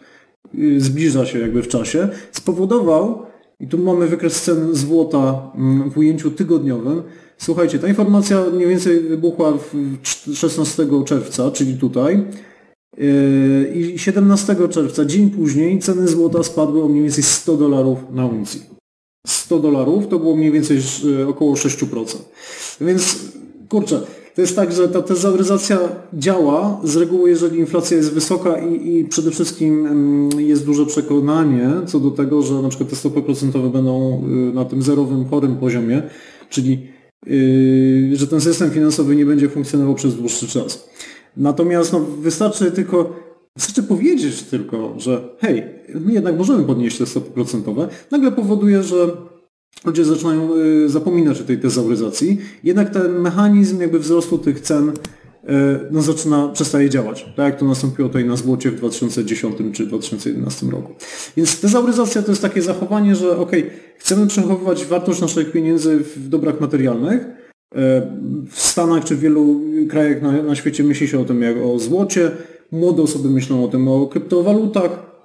[0.60, 3.26] y, zbliża się jakby w czasie, spowodował,
[3.60, 7.04] i tu mamy wykres cen złota mm, w ujęciu tygodniowym,
[7.38, 9.54] Słuchajcie, ta informacja mniej więcej wybuchła
[10.34, 12.24] 16 czerwca, czyli tutaj.
[12.98, 18.26] Yy, I 17 czerwca, dzień później, ceny złota spadły o mniej więcej 100 dolarów na
[18.26, 18.62] uncji.
[19.28, 22.18] 100 dolarów to było mniej więcej yy, około 6%.
[22.82, 23.20] Więc
[23.70, 24.02] kurczę,
[24.36, 25.80] to jest tak, że ta tezauryzacja
[26.14, 26.82] działa.
[26.84, 32.12] Z reguły, jeżeli inflacja jest wysoka i, i, przede wszystkim jest duże przekonanie co do
[32.12, 36.04] tego, że na przykład te stopy procentowe będą yy, na tym zerowym, chorym poziomie,
[36.50, 40.90] czyli Yy, że ten system finansowy nie będzie funkcjonował przez dłuższy czas.
[41.38, 43.16] Natomiast no, wystarczy tylko,
[43.56, 45.64] wystarczy powiedzieć tylko, że hej,
[45.96, 49.08] my jednak możemy podnieść te stopy procentowe, nagle powoduje, że
[49.86, 54.92] ludzie zaczynają yy, zapominać o tej tezauryzacji, jednak ten mechanizm jakby wzrostu tych cen
[55.48, 57.24] E, no zaczyna, przestaje działać.
[57.24, 60.94] Tak jak to nastąpiło tutaj na złocie w 2010 czy 2011 roku.
[61.38, 63.52] Więc tezauryzacja to jest takie zachowanie, że ok,
[63.98, 67.26] chcemy przechowywać wartość naszych pieniędzy w dobrach materialnych.
[67.76, 68.02] E,
[68.50, 71.80] w Stanach czy w wielu krajach na, na świecie myśli się o tym jak o
[71.80, 72.32] złocie,
[72.72, 75.16] młode osoby myślą o tym o kryptowalutach,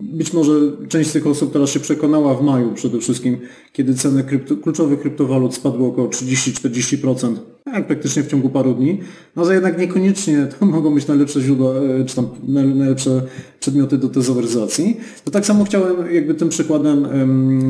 [0.00, 0.52] być może
[0.88, 3.38] część z tych osób teraz się przekonała w maju przede wszystkim,
[3.72, 9.00] kiedy ceny krypto, kluczowych kryptowalut spadły około 30-40%, tak praktycznie w ciągu paru dni,
[9.36, 13.22] no ale jednak niekoniecznie to mogą być najlepsze źródła, e, czy tam najlepsze
[13.60, 14.96] przedmioty do tezoryzacji.
[15.24, 17.08] To tak samo chciałem jakby tym przykładem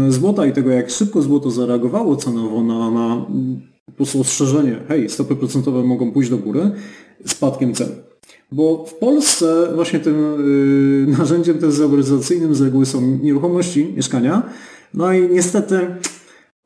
[0.08, 3.26] złota i tego, jak szybko złoto zareagowało cenowo na, na
[3.88, 6.70] po prostu ostrzeżenie, hej, stopy procentowe mogą pójść do góry,
[7.26, 7.88] spadkiem cen.
[8.52, 10.16] Bo w Polsce właśnie tym
[11.08, 14.42] yy, narzędziem tezoryzacyjnym z reguły są nieruchomości, mieszkania.
[14.94, 15.80] No i niestety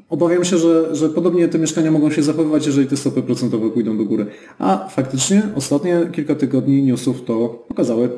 [0.08, 3.98] obawiam się, że, że podobnie te mieszkania mogą się zachowywać, jeżeli te stopy procentowe pójdą
[3.98, 4.26] do góry.
[4.58, 8.10] A faktycznie ostatnie kilka tygodni newsów to pokazały.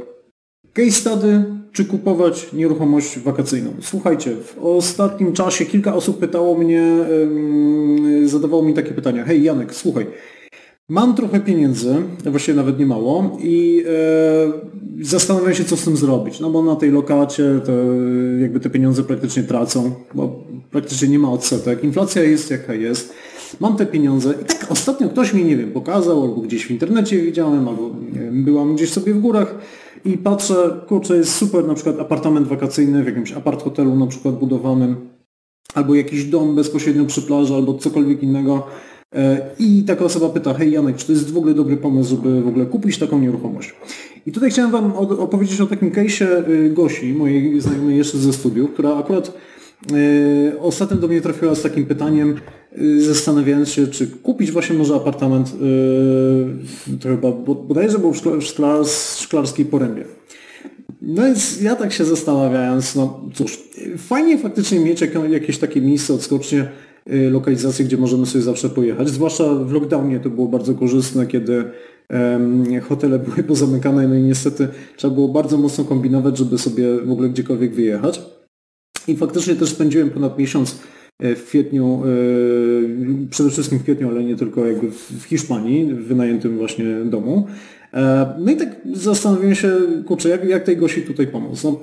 [0.72, 1.44] Case study,
[1.74, 3.70] czy kupować nieruchomość wakacyjną.
[3.80, 6.96] Słuchajcie, w ostatnim czasie kilka osób pytało mnie,
[8.24, 9.24] zadawało mi takie pytania.
[9.24, 10.06] Hej Janek, słuchaj,
[10.88, 11.94] Mam trochę pieniędzy,
[12.24, 16.40] właściwie nawet nie mało i e, zastanawiam się, co z tym zrobić.
[16.40, 17.72] No bo na tej lokacie to
[18.40, 21.84] jakby te pieniądze praktycznie tracą, bo praktycznie nie ma odsetek.
[21.84, 23.14] Inflacja jest jaka jest.
[23.60, 27.18] Mam te pieniądze i tak ostatnio ktoś mi, nie wiem, pokazał, albo gdzieś w internecie
[27.18, 29.54] widziałem, albo wiem, byłam gdzieś sobie w górach
[30.04, 34.34] i patrzę, kurczę, jest super na przykład apartament wakacyjny w jakimś apart hotelu na przykład
[34.34, 34.96] budowanym,
[35.74, 38.66] albo jakiś dom bezpośrednio przy plaży, albo cokolwiek innego
[39.14, 42.42] E, I taka osoba pyta, hej Janek, czy to jest w ogóle dobry pomysł, żeby
[42.42, 43.74] w ogóle kupić taką nieruchomość?
[44.26, 46.26] I tutaj chciałem Wam opowiedzieć o takim case'ie
[46.72, 49.32] Gosi, mojej znajomej jeszcze ze studiów, która akurat
[50.60, 52.34] ostatnio do mnie trafiła z takim pytaniem,
[52.98, 55.52] zastanawiając się, czy kupić właśnie może apartament,
[57.00, 57.32] to chyba
[57.68, 58.44] bodajże był w
[59.20, 60.04] Szklarskiej Porębie.
[61.02, 63.58] No więc ja tak się zastanawiając, no cóż,
[63.98, 65.00] fajnie faktycznie mieć
[65.30, 66.68] jakieś takie miejsce, odskocznie,
[67.12, 69.08] y, lokalizacje, gdzie możemy sobie zawsze pojechać.
[69.08, 71.64] Zwłaszcza w lockdownie to było bardzo korzystne, kiedy
[72.82, 77.28] hotele były pozamykane, no i niestety trzeba było bardzo mocno kombinować, żeby sobie w ogóle
[77.28, 78.22] gdziekolwiek wyjechać.
[79.08, 80.78] I faktycznie też spędziłem ponad miesiąc
[81.20, 86.58] w kwietniu, e, przede wszystkim w kwietniu, ale nie tylko jakby w Hiszpanii, w wynajętym
[86.58, 87.46] właśnie domu.
[87.94, 89.72] E, no i tak zastanowiłem się,
[90.06, 91.64] kurczę, jak, jak tej Gosi tutaj pomóc.
[91.64, 91.80] No,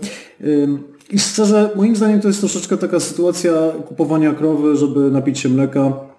[1.11, 3.51] I szczerze, moim zdaniem to jest troszeczkę taka sytuacja
[3.87, 6.11] kupowania krowy, żeby napić się mleka,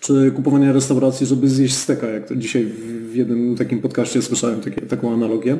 [0.00, 2.64] czy kupowania restauracji, żeby zjeść steka, jak to dzisiaj
[3.10, 5.58] w jednym takim podcaście słyszałem takie, taką analogię.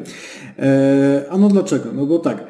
[0.58, 1.92] E, a no dlaczego?
[1.92, 2.46] No bo tak,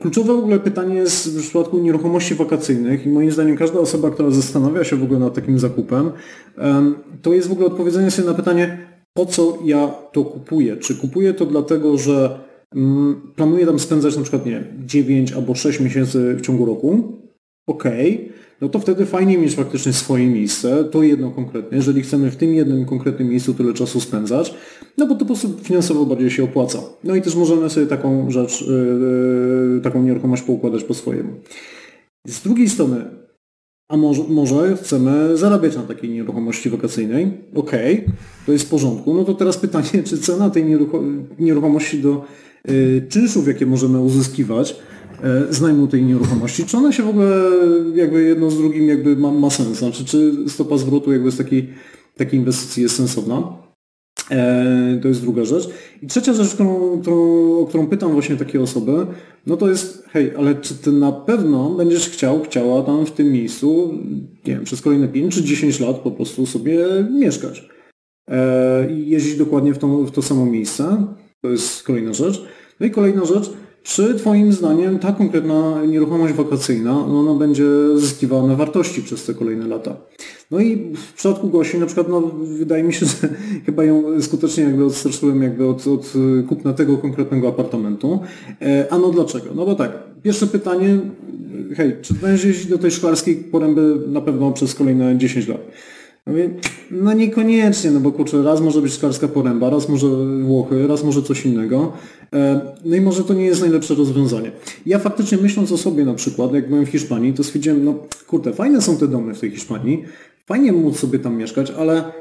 [0.00, 4.30] Kluczowe w ogóle pytanie jest w przypadku nieruchomości wakacyjnych i moim zdaniem każda osoba, która
[4.30, 6.10] zastanawia się w ogóle nad takim zakupem,
[7.22, 8.78] to jest w ogóle odpowiedzenie sobie na pytanie,
[9.14, 10.76] po co ja to kupuję.
[10.76, 12.40] Czy kupuję to dlatego, że
[12.76, 17.18] mm, planuję tam spędzać na przykład nie 9 albo 6 miesięcy w ciągu roku?
[17.66, 18.40] Okej, okay.
[18.60, 22.54] No to wtedy fajnie mieć faktycznie swoje miejsce, to jedno konkretnie, jeżeli chcemy w tym
[22.54, 24.54] jednym konkretnym miejscu tyle czasu spędzać,
[24.98, 26.78] no bo to po prostu finansowo bardziej się opłaca.
[27.04, 31.30] No i też możemy sobie taką rzecz, yy, taką nieruchomość poukładać po swojemu.
[32.26, 33.04] Z drugiej strony,
[33.90, 37.30] a może, może chcemy zarabiać na takiej nieruchomości wakacyjnej.
[37.54, 38.14] Okej, okay,
[38.46, 39.14] to jest w porządku.
[39.14, 40.64] No to teraz pytanie, czy cena tej
[41.38, 42.24] nieruchomości do
[42.70, 44.76] y, czynszów, jakie możemy uzyskiwać
[45.50, 47.50] z najmu tej nieruchomości, czy ona się w ogóle
[47.94, 49.78] jakby jedno z drugim jakby ma, ma sens?
[49.78, 51.68] Znaczy, czy stopa zwrotu jakby z takiej,
[52.16, 53.60] takiej inwestycji jest sensowna?
[54.30, 55.68] E, to jest druga rzecz.
[56.02, 57.16] I trzecia rzecz, którą, którą,
[57.58, 59.06] o którą pytam właśnie takie osoby,
[59.46, 63.32] no to jest, hej, ale czy ty na pewno będziesz chciał, chciała tam w tym
[63.32, 63.94] miejscu,
[64.46, 66.78] nie wiem, przez kolejne 5 czy 10 lat po prostu sobie
[67.10, 67.68] mieszkać
[68.30, 71.06] e, i jeździć dokładnie w to, w to samo miejsce?
[71.42, 72.44] To jest kolejna rzecz.
[72.80, 73.52] No i kolejna rzecz,
[73.82, 77.64] czy Twoim zdaniem ta konkretna nieruchomość wakacyjna, no ona będzie
[77.94, 79.96] zyskiwała na wartości przez te kolejne lata?
[80.50, 82.20] No i w przypadku Gosi na przykład, no
[82.58, 83.28] wydaje mi się, że
[83.66, 86.12] chyba ją skutecznie jakby odstraszyłem jakby od, od
[86.48, 88.20] kupna tego konkretnego apartamentu.
[88.62, 89.46] E, a no dlaczego?
[89.54, 90.98] No bo tak, pierwsze pytanie,
[91.76, 95.60] hej, czy będziesz do tej szklarskiej poręby na pewno przez kolejne 10 lat?
[96.90, 100.06] No niekoniecznie, no bo kurczę, raz może być szklarska poręba, raz może
[100.42, 101.92] Włochy, raz może coś innego.
[102.32, 104.52] E, no i może to nie jest najlepsze rozwiązanie.
[104.86, 107.94] Ja faktycznie myśląc o sobie na przykład, jak byłem w Hiszpanii, to stwierdziłem, no
[108.26, 110.04] kurde, fajne są te domy w tej Hiszpanii,
[110.46, 112.12] fajnie móc sobie tam mieszkać, ale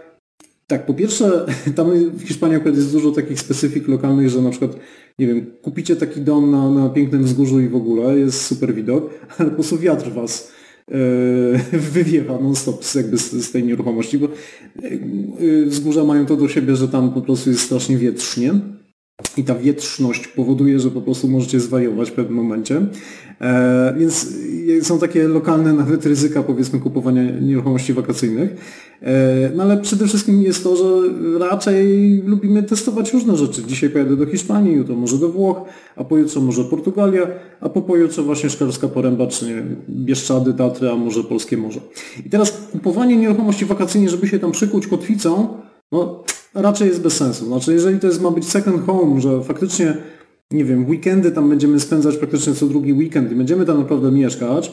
[0.68, 1.46] tak, po pierwsze,
[1.76, 4.72] tam w Hiszpanii akurat jest dużo takich specyfik lokalnych, że na przykład,
[5.20, 9.10] nie wiem, kupicie taki dom na, na pięknym wzgórzu i w ogóle, jest super widok,
[9.38, 10.59] ale po prostu wiatr was
[11.94, 14.28] wywiewa non-stop jakby z, z, tej nieruchomości, bo
[15.40, 18.54] yy, wzgórza mają to do siebie, że tam po prostu jest strasznie wietrznie
[19.38, 22.82] i ta wietrzność powoduje, że po prostu możecie zwariować w pewnym momencie.
[23.42, 24.28] E, więc
[24.82, 28.56] są takie lokalne nawet ryzyka powiedzmy kupowania nieruchomości wakacyjnych.
[29.02, 30.86] E, no ale przede wszystkim jest to, że
[31.40, 33.64] raczej lubimy testować różne rzeczy.
[33.68, 35.58] Dzisiaj pojadę do Hiszpanii, jutro może do Włoch,
[35.96, 37.28] a pojutrze może Portugalia,
[37.62, 41.80] a po pojutrze właśnie Szklarska Poręba, czy nie Bieszczady, Tatry, a może Polskie Morze.
[42.26, 45.48] I teraz kupowanie nieruchomości wakacyjnej, żeby się tam przykuć kotwicą,
[45.92, 46.24] no
[46.54, 47.46] raczej jest bez sensu.
[47.46, 49.98] Znaczy, jeżeli to jest, ma być second home, że faktycznie,
[50.52, 54.72] nie wiem, weekendy tam będziemy spędzać praktycznie co drugi weekend i będziemy tam naprawdę mieszkać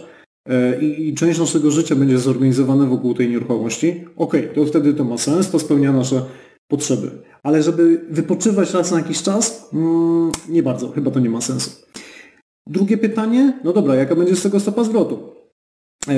[0.48, 4.94] e, i, i część naszego życia będzie zorganizowane wokół tej nieruchomości, okej, okay, to wtedy
[4.94, 6.22] to ma sens, to spełnia nasze
[6.68, 7.10] potrzeby.
[7.42, 11.70] Ale żeby wypoczywać raz na jakiś czas, mm, nie bardzo, chyba to nie ma sensu.
[12.66, 15.35] Drugie pytanie, no dobra, jaka będzie z tego stopa zwrotu?
[16.08, 16.14] E,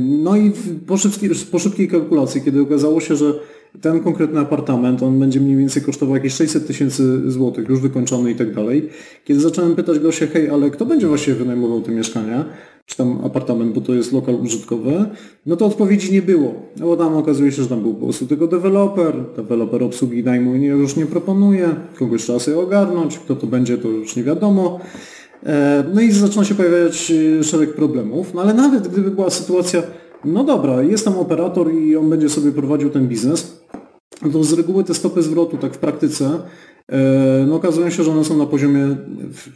[0.00, 0.52] no i
[0.86, 3.34] po szybkiej, po szybkiej kalkulacji, kiedy okazało się, że
[3.80, 8.34] ten konkretny apartament, on będzie mniej więcej kosztował jakieś 600 tysięcy złotych, już wykończony i
[8.34, 8.88] tak dalej.
[9.24, 12.44] Kiedy zacząłem pytać go się, hej, ale kto będzie właściwie wynajmował te mieszkania,
[12.86, 15.04] czy tam apartament, bo to jest lokal użytkowy,
[15.46, 16.54] no to odpowiedzi nie było.
[16.76, 20.54] No bo tam okazuje się, że tam był po prostu tylko deweloper, deweloper obsługi najmu
[20.54, 21.68] już nie proponuje,
[21.98, 24.80] kogoś trzeba sobie ogarnąć, kto to będzie, to już nie wiadomo.
[25.46, 29.82] E, no i zaczyna się pojawiać e, szereg problemów, no ale nawet gdyby była sytuacja,
[30.24, 33.62] no dobra, jest tam operator i on będzie sobie prowadził ten biznes,
[34.32, 36.38] to z reguły te stopy zwrotu, tak w praktyce,
[36.88, 38.96] e, no okazują się, że one są na poziomie
[39.32, 39.48] w,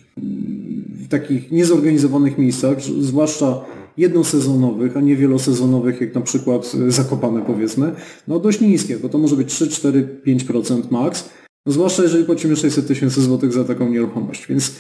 [1.05, 3.61] w takich niezorganizowanych miejscach, zwłaszcza
[3.97, 7.93] jednosezonowych, a nie wielosezonowych, jak na przykład Zakopane powiedzmy,
[8.29, 11.29] no dość niskie, bo to może być 3, 4, 5% max.
[11.67, 14.47] No zwłaszcza jeżeli płacimy 600 tysięcy złotych za taką nieruchomość.
[14.47, 14.73] Więc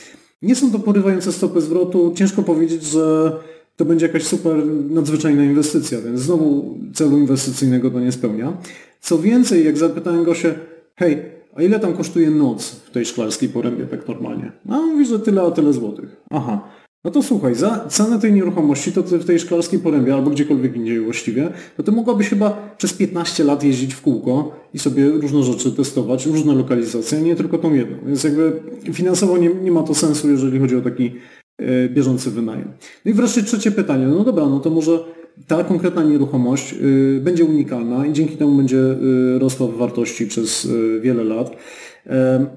[0.42, 2.12] nie są to porywające stopy zwrotu.
[2.14, 3.32] Ciężko powiedzieć, że
[3.76, 8.56] to będzie jakaś super nadzwyczajna inwestycja, więc znowu celu inwestycyjnego to nie spełnia.
[9.00, 10.54] Co więcej, jak zapytałem go się,
[10.96, 11.22] hej,
[11.54, 14.52] a ile tam kosztuje noc w tej szklarskiej porębie tak normalnie?
[14.68, 16.16] A on mówi, że tyle a tyle złotych.
[16.30, 16.68] Aha.
[17.06, 20.76] No to słuchaj, za cenę tej nieruchomości, to ty w tej szklarskiej porębie albo gdziekolwiek
[20.76, 25.42] indziej właściwie, to ty mogłabyś chyba przez 15 lat jeździć w kółko i sobie różne
[25.42, 27.96] rzeczy testować, różne lokalizacje, nie tylko tą jedną.
[28.06, 28.52] Więc jakby
[28.92, 31.12] finansowo nie, nie ma to sensu, jeżeli chodzi o taki
[31.58, 32.68] e, bieżący wynajem.
[33.04, 34.06] No i wreszcie trzecie pytanie.
[34.06, 34.98] No dobra, no to może
[35.46, 40.68] ta konkretna nieruchomość y, będzie unikalna i dzięki temu będzie y, rosła w wartości przez
[41.00, 41.56] wiele lat.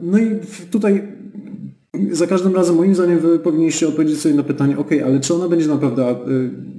[0.01, 0.35] No i
[0.71, 1.03] tutaj
[2.11, 5.49] za każdym razem moim zdaniem wy powinniście odpowiedzieć sobie na pytanie, ok, ale czy ona
[5.49, 6.15] będzie naprawdę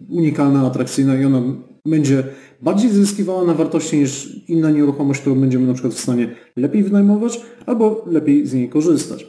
[0.08, 1.42] unikalna, atrakcyjna i ona
[1.86, 2.24] będzie
[2.62, 7.40] bardziej zyskiwała na wartości niż inna nieruchomość, którą będziemy na przykład w stanie lepiej wynajmować
[7.66, 9.26] albo lepiej z niej korzystać.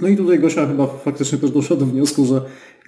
[0.00, 2.42] No i tutaj Gosia chyba faktycznie też doszła do wniosku, że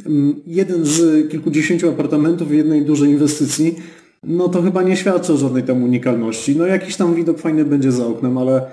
[0.06, 3.74] mm, jeden z kilkudziesięciu apartamentów w jednej dużej inwestycji,
[4.22, 6.56] no to chyba nie świadczy o żadnej tam unikalności.
[6.56, 8.66] No jakiś tam widok fajny będzie za oknem, ale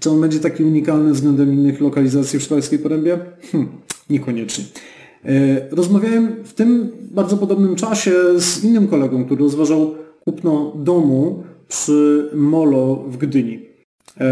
[0.00, 3.18] czy on będzie taki unikalny względem innych lokalizacji w Szklarskiej Porębie?
[3.52, 3.68] Hm,
[4.10, 4.64] niekoniecznie.
[5.24, 5.30] E,
[5.70, 13.04] rozmawiałem w tym bardzo podobnym czasie z innym kolegą, który rozważał kupno domu przy Molo
[13.08, 13.54] w Gdyni.
[13.54, 14.30] E,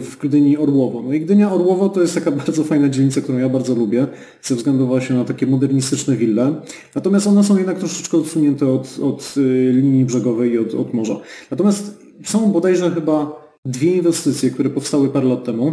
[0.00, 1.02] w Gdyni Orłowo.
[1.02, 4.06] No i Gdynia Orłowo to jest taka bardzo fajna dzielnica, którą ja bardzo lubię,
[4.42, 6.54] ze względu właśnie na takie modernistyczne wille.
[6.94, 11.20] Natomiast one są jednak troszeczkę odsunięte od, od y, linii brzegowej i od, od morza.
[11.50, 15.72] Natomiast są bodajże chyba dwie inwestycje, które powstały parę lat temu,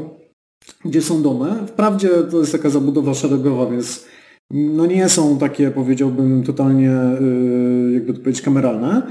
[0.86, 1.52] gdzie są domy.
[1.68, 4.06] Wprawdzie to jest taka zabudowa szeregowa, więc
[4.52, 9.02] no nie są takie, powiedziałbym, totalnie, y, jakby to powiedzieć, kameralne,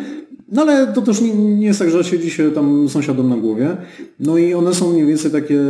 [0.52, 3.76] no ale to też nie, nie, jest tak, że siedzi się tam sąsiadom na głowie.
[4.20, 5.60] No i one są mniej więcej takie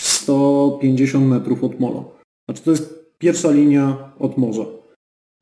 [0.00, 2.04] 150 metrów od mola.
[2.48, 4.64] Znaczy to jest pierwsza linia od morza.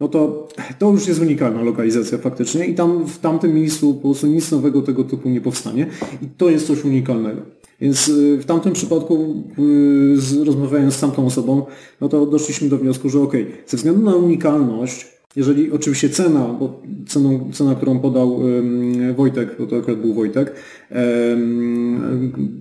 [0.01, 4.27] No to to już jest unikalna lokalizacja faktycznie i tam w tamtym miejscu po prostu
[4.27, 5.87] nic nowego tego typu nie powstanie
[6.23, 7.43] i to jest coś unikalnego.
[7.81, 9.45] Więc y, w tamtym przypadku,
[10.41, 11.67] y, rozmawiając z tamtą osobą,
[12.01, 13.33] no to doszliśmy do wniosku, że ok,
[13.67, 18.41] ze względu na unikalność jeżeli oczywiście cena, bo ceną, cena, którą podał
[19.17, 20.53] Wojtek, bo to akurat był Wojtek,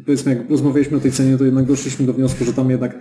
[0.06, 3.00] powiedzmy jak rozmawialiśmy o tej cenie, to jednak doszliśmy do wniosku, że tam jednak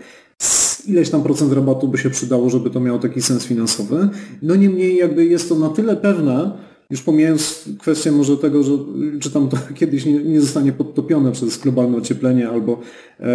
[0.87, 4.09] ileś tam procent rabatu by się przydało, żeby to miało taki sens finansowy.
[4.43, 6.51] No niemniej jakby jest to na tyle pewne,
[6.91, 8.73] już pomijając kwestię może tego, że
[9.21, 12.81] czy tam to kiedyś nie, nie zostanie podtopione przez globalne ocieplenie albo
[13.21, 13.27] e,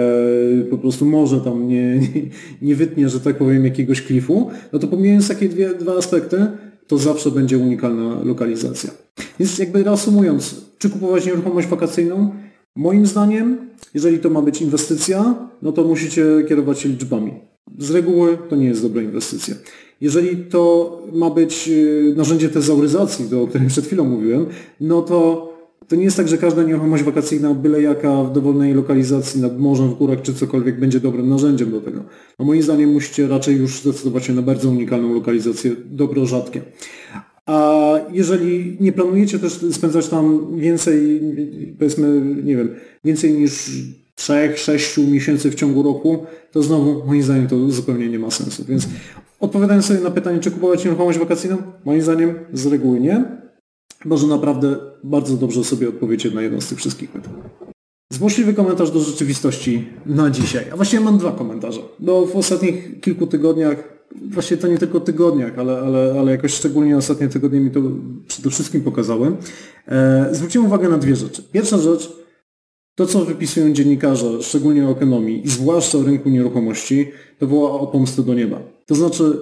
[0.69, 2.21] po prostu może tam nie, nie,
[2.61, 6.47] nie wytnie, że tak powiem, jakiegoś klifu, no to pomijając takie dwie, dwa aspekty,
[6.87, 8.91] to zawsze będzie unikalna lokalizacja.
[9.39, 12.31] Więc jakby reasumując, czy kupować nieruchomość wakacyjną?
[12.77, 13.57] Moim zdaniem,
[13.93, 17.33] jeżeli to ma być inwestycja, no to musicie kierować się liczbami.
[17.77, 19.55] Z reguły to nie jest dobra inwestycja.
[20.01, 24.45] Jeżeli to ma być y, narzędzie tezauryzacji, o którym przed chwilą mówiłem,
[24.81, 25.47] no to
[25.87, 29.89] to nie jest tak, że każda nieruchomość wakacyjna, byle jaka w dowolnej lokalizacji nad morzem,
[29.89, 32.03] w górach czy cokolwiek będzie dobrym narzędziem do tego.
[32.39, 36.61] No moim zdaniem musicie raczej już zdecydować się na bardzo unikalną lokalizację, dobro rzadkie.
[37.47, 41.21] A jeżeli nie planujecie też spędzać tam więcej,
[41.79, 43.69] powiedzmy, nie wiem, więcej niż
[44.19, 48.65] 3-6 miesięcy w ciągu roku, to znowu moim zdaniem to zupełnie nie ma sensu.
[48.65, 48.87] Więc
[49.39, 53.25] odpowiadając sobie na pytanie, czy kupować nieruchomość wakacyjną, moim zdaniem z reguły nie.
[54.05, 57.33] Może naprawdę bardzo dobrze sobie odpowiecie na jedno z tych wszystkich pytań.
[58.13, 60.65] Złośliwy komentarz do rzeczywistości na dzisiaj.
[60.73, 61.81] A właściwie mam dwa komentarze.
[61.99, 66.97] Bo w ostatnich kilku tygodniach, właściwie to nie tylko tygodniach, ale, ale, ale jakoś szczególnie
[66.97, 67.81] ostatnie tygodnie mi to
[68.27, 69.37] przede wszystkim pokazałem.
[69.87, 71.43] E, zwróciłem uwagę na dwie rzeczy.
[71.51, 72.13] Pierwsza rzecz,
[72.95, 77.87] to, co wypisują dziennikarze, szczególnie o ekonomii i zwłaszcza o rynku nieruchomości, to woła o
[77.87, 78.61] pomstę do nieba.
[78.85, 79.39] To znaczy,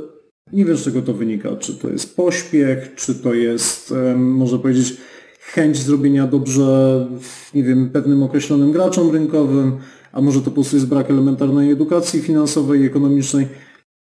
[0.54, 4.98] nie wiem z czego to wynika, czy to jest pośpiech, czy to jest, można powiedzieć,
[5.40, 7.08] chęć zrobienia dobrze,
[7.54, 9.78] nie wiem, pewnym określonym graczom rynkowym,
[10.12, 13.48] a może to po prostu jest brak elementarnej edukacji finansowej i ekonomicznej.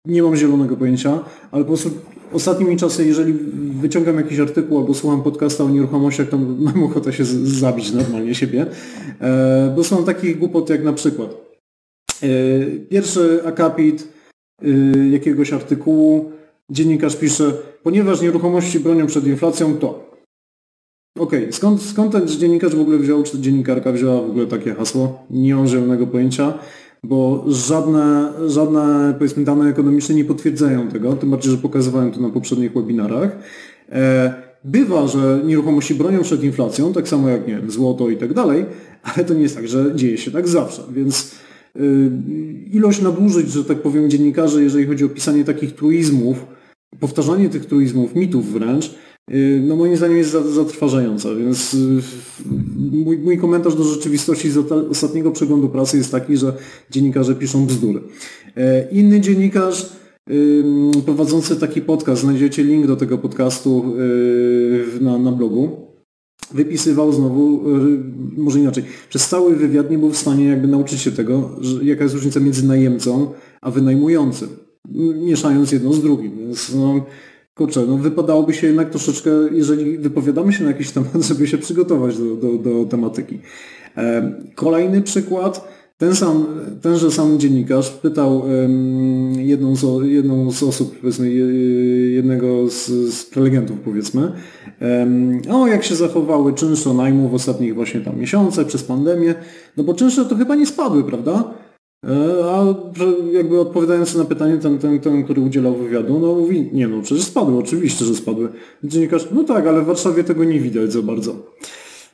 [0.07, 1.91] Nie mam zielonego pojęcia, ale po prostu
[2.33, 3.33] ostatnimi czasy, jeżeli
[3.81, 8.67] wyciągam jakiś artykuł albo słucham podcasta o nieruchomościach, to mam ochotę się zabić normalnie siebie,
[9.21, 11.31] e, bo są takich głupot jak na przykład
[12.23, 12.27] e,
[12.89, 14.09] pierwszy akapit
[14.63, 14.69] e,
[15.09, 16.33] jakiegoś artykułu,
[16.71, 20.13] dziennikarz pisze, ponieważ nieruchomości bronią przed inflacją, to
[21.19, 21.53] Okej, okay.
[21.53, 25.27] skąd, skąd ten dziennikarz w ogóle wziął, czy dziennikarka wzięła w ogóle takie hasło?
[25.31, 26.59] Nie mam zielonego pojęcia
[27.05, 32.31] bo żadne, żadne powiedzmy dane ekonomiczne nie potwierdzają tego, tym bardziej, że pokazywałem to na
[32.31, 33.37] poprzednich webinarach.
[33.93, 34.35] E,
[34.65, 38.65] bywa, że nieruchomości bronią przed inflacją, tak samo jak nie wiem, złoto i tak dalej,
[39.03, 41.35] ale to nie jest tak, że dzieje się tak zawsze, więc
[41.77, 42.11] y,
[42.73, 46.47] ilość nadużyć, że tak powiem, dziennikarzy, jeżeli chodzi o pisanie takich truizmów,
[47.01, 48.95] powtarzanie tych truizmów, mitów wręcz,
[49.61, 51.77] no moim zdaniem jest zatrważająca, więc
[52.93, 56.53] mój, mój, komentarz do rzeczywistości z ostatniego przeglądu prasy jest taki, że
[56.91, 58.01] dziennikarze piszą bzdury.
[58.57, 59.93] E, inny dziennikarz
[61.05, 63.95] prowadzący taki podcast, znajdziecie link do tego podcastu
[65.01, 65.93] na, na blogu,
[66.55, 67.63] wypisywał znowu,
[68.37, 72.03] może inaczej, przez cały wywiad nie był w stanie jakby nauczyć się tego, że, jaka
[72.03, 74.49] jest różnica między najemcą a wynajmującym,
[75.25, 76.39] mieszając jedno z drugim.
[76.39, 77.07] Więc no,
[77.55, 82.19] kurczę, no wypadałoby się jednak troszeczkę, jeżeli wypowiadamy się na jakiś temat, żeby się przygotować
[82.19, 83.39] do, do, do tematyki.
[84.55, 86.47] Kolejny przykład, ten sam,
[86.83, 88.43] tenże sam dziennikarz pytał
[89.37, 91.31] jedną z, jedną z osób, powiedzmy,
[92.11, 94.33] jednego z, z prelegentów, powiedzmy,
[95.51, 99.35] o jak się zachowały czynsze najmu w ostatnich właśnie tam miesiącach przez pandemię,
[99.77, 101.55] no bo czynsze to chyba nie spadły, prawda?
[102.05, 102.75] E, a
[103.33, 107.25] jakby odpowiadając na pytanie ten, ten, ten, który udzielał wywiadu, no mówi, nie no, przecież
[107.25, 108.49] spadły, oczywiście, że spadły.
[108.85, 111.35] Dziennikarz, no tak, ale w Warszawie tego nie widać za bardzo.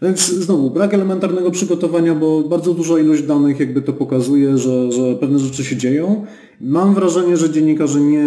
[0.03, 5.15] Więc znowu, brak elementarnego przygotowania, bo bardzo duża ilość danych jakby to pokazuje, że, że
[5.15, 6.27] pewne rzeczy się dzieją.
[6.61, 8.27] Mam wrażenie, że dziennikarze nie,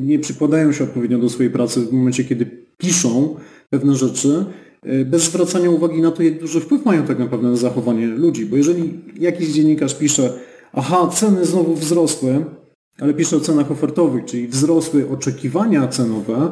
[0.00, 2.46] nie przykładają się odpowiednio do swojej pracy w momencie, kiedy
[2.78, 3.36] piszą
[3.70, 4.44] pewne rzeczy,
[4.82, 8.46] e, bez zwracania uwagi na to, jak duży wpływ mają tak naprawdę na zachowanie ludzi.
[8.46, 10.32] Bo jeżeli jakiś dziennikarz pisze,
[10.72, 12.44] aha, ceny znowu wzrosły,
[12.98, 16.50] ale pisze o cenach ofertowych, czyli wzrosły oczekiwania cenowe,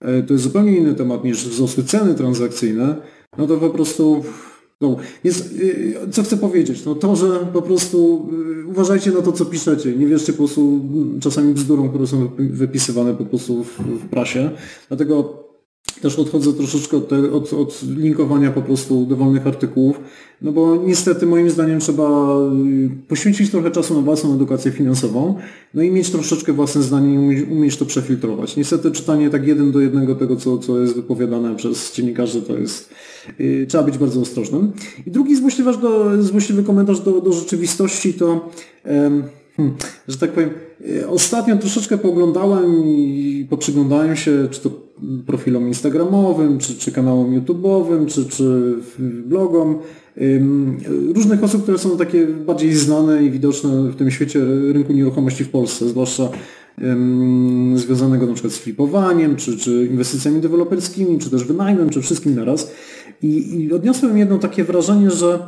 [0.00, 2.96] e, to jest zupełnie inny temat niż wzrosły ceny transakcyjne,
[3.38, 4.24] no to po prostu
[4.80, 6.84] no, jest, y, co chcę powiedzieć?
[6.84, 8.28] No to, że po prostu
[8.66, 9.96] uważajcie na to, co piszecie.
[9.96, 10.80] Nie wierzcie po prostu
[11.20, 14.50] czasami bzdurą, które są wypisywane po prostu w, w prasie.
[14.88, 15.47] Dlatego
[16.00, 20.00] też odchodzę troszeczkę od, te, od, od, linkowania po prostu dowolnych artykułów,
[20.42, 22.36] no bo niestety moim zdaniem trzeba
[22.86, 25.34] y, poświęcić trochę czasu na własną edukację finansową,
[25.74, 28.56] no i mieć troszeczkę własne zdanie i umieć, umieć to przefiltrować.
[28.56, 32.90] Niestety czytanie tak jeden do jednego tego, co, co jest wypowiadane przez dziennikarzy, to jest,
[33.38, 34.72] yy, trzeba być bardzo ostrożnym.
[35.06, 38.50] I drugi złośliwy, do, złośliwy komentarz do, do rzeczywistości to
[38.84, 38.90] yy,
[39.58, 39.76] Hmm,
[40.08, 40.50] że tak powiem,
[40.88, 44.70] y, ostatnio troszeczkę pooglądałem i poprzyglądałem się, czy to
[45.26, 48.74] profilom instagramowym, czy, czy kanałom YouTube'owym, czy, czy
[49.26, 49.78] blogom
[51.14, 55.50] różnych osób, które są takie bardziej znane i widoczne w tym świecie rynku nieruchomości w
[55.50, 56.28] Polsce, zwłaszcza
[57.74, 62.72] związanego na przykład z flipowaniem, czy, czy inwestycjami deweloperskimi, czy też wynajmem, czy wszystkim naraz.
[63.22, 65.46] I, I odniosłem jedno takie wrażenie, że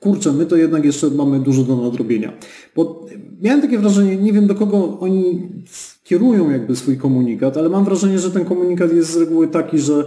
[0.00, 2.32] kurczę, my to jednak jeszcze mamy dużo do nadrobienia.
[2.76, 3.06] Bo
[3.42, 5.48] miałem takie wrażenie, nie wiem do kogo oni
[6.08, 10.04] kierują jakby swój komunikat, ale mam wrażenie, że ten komunikat jest z reguły taki, że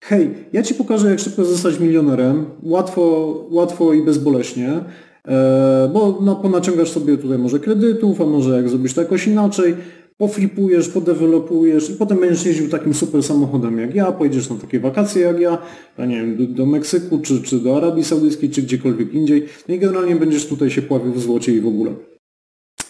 [0.00, 4.80] hej, ja Ci pokażę jak szybko zostać milionerem, łatwo, łatwo i bezboleśnie,
[5.28, 9.74] e, bo no, ponaciągasz sobie tutaj może kredytów, a może jak zrobisz to jakoś inaczej,
[10.16, 15.22] poflipujesz, podewelopujesz i potem będziesz jeździł takim super samochodem jak ja, pojedziesz na takie wakacje
[15.22, 15.58] jak ja,
[15.98, 19.74] ja nie wiem, do, do Meksyku, czy, czy do Arabii Saudyjskiej, czy gdziekolwiek indziej, no
[19.74, 22.09] i generalnie będziesz tutaj się pławił w złocie i w ogóle.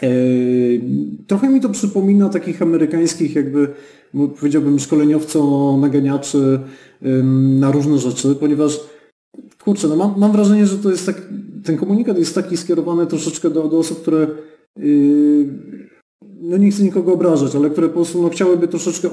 [0.03, 0.81] Eee,
[1.27, 3.69] trochę mi to przypomina takich amerykańskich jakby,
[4.41, 6.61] powiedziałbym, szkoleniowo-naganiaczy
[7.33, 8.81] na różne rzeczy, ponieważ
[9.65, 11.23] kurczę, no mam, mam wrażenie, że to jest tak,
[11.65, 14.27] ten komunikat jest taki skierowany troszeczkę do, do osób, które
[14.77, 15.49] yy,
[16.41, 19.09] no nie chcę nikogo obrażać, ale które po prostu no, chciałyby troszeczkę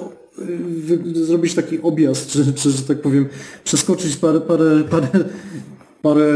[1.16, 3.26] y, zrobić taki objazd, czy, czy, że tak powiem,
[3.64, 5.08] przeskoczyć parę, parę, parę,
[6.08, 6.34] parę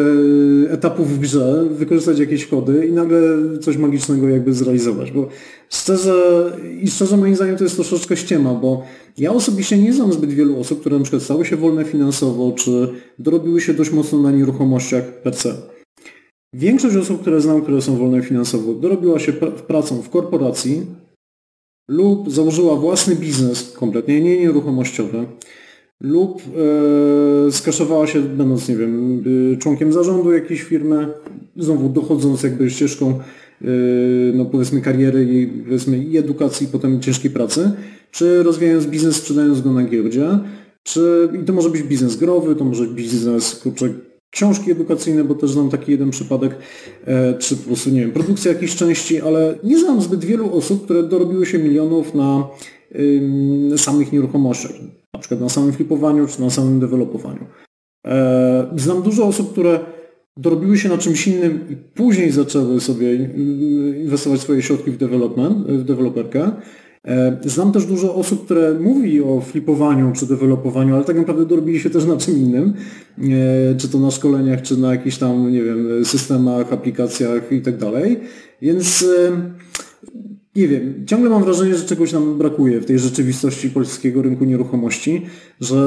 [0.69, 3.19] etapów w grze, wykorzystać jakieś kody i nagle
[3.61, 5.11] coś magicznego jakby zrealizować.
[5.11, 5.28] Bo
[5.69, 6.15] szczerze,
[6.82, 8.84] i szczerze moim zdaniem to jest troszeczkę ściema, bo
[9.17, 12.89] ja osobiście nie znam zbyt wielu osób, które na przykład stały się wolne finansowo, czy
[13.19, 15.53] dorobiły się dość mocno na nieruchomościach per se.
[16.53, 20.86] Większość osób, które znam, które są wolne finansowo, dorobiła się pr pracą w korporacji
[21.89, 25.26] lub założyła własny biznes, kompletnie nie nieruchomościowy,
[26.02, 26.41] lub
[27.47, 29.24] e, skaszowała się, będąc, nie wiem,
[29.54, 31.08] e, członkiem zarządu jakiejś firmy,
[31.58, 33.10] znowu dochodząc jakby ścieżką,
[33.62, 33.66] e,
[34.34, 37.72] no powiedzmy, kariery i, powiedzmy, i edukacji, potem ciężkiej pracy,
[38.12, 40.39] czy rozwijając biznes, sprzedając go na giełdzie,
[40.84, 43.89] czy, i to może być biznes growy, to może być biznes, kurczę,
[44.30, 46.56] książki edukacyjne, bo też znam taki jeden przypadek,
[47.06, 50.84] e, czy po prostu, nie wiem, produkcja jakichś części, ale nie znam zbyt wielu osób,
[50.84, 52.47] które dorobiły się milionów na
[53.78, 54.72] samych nieruchomościach,
[55.14, 57.45] na przykład na samym flipowaniu, czy na samym dewelopowaniu.
[58.07, 59.80] E, znam dużo osób, które
[60.38, 63.16] dorobiły się na czymś innym i później zaczęły sobie
[64.03, 66.51] inwestować swoje środki w development, w deweloperkę
[67.45, 71.89] Znam też dużo osób, które mówi o flipowaniu czy dewelopowaniu, ale tak naprawdę dorobili się
[71.89, 72.74] też na czym innym,
[73.78, 78.20] czy to na szkoleniach, czy na jakichś tam, nie wiem, systemach, aplikacjach i tak dalej.
[78.62, 79.05] Więc
[80.56, 85.26] nie wiem, ciągle mam wrażenie, że czegoś nam brakuje w tej rzeczywistości polskiego rynku nieruchomości,
[85.62, 85.78] że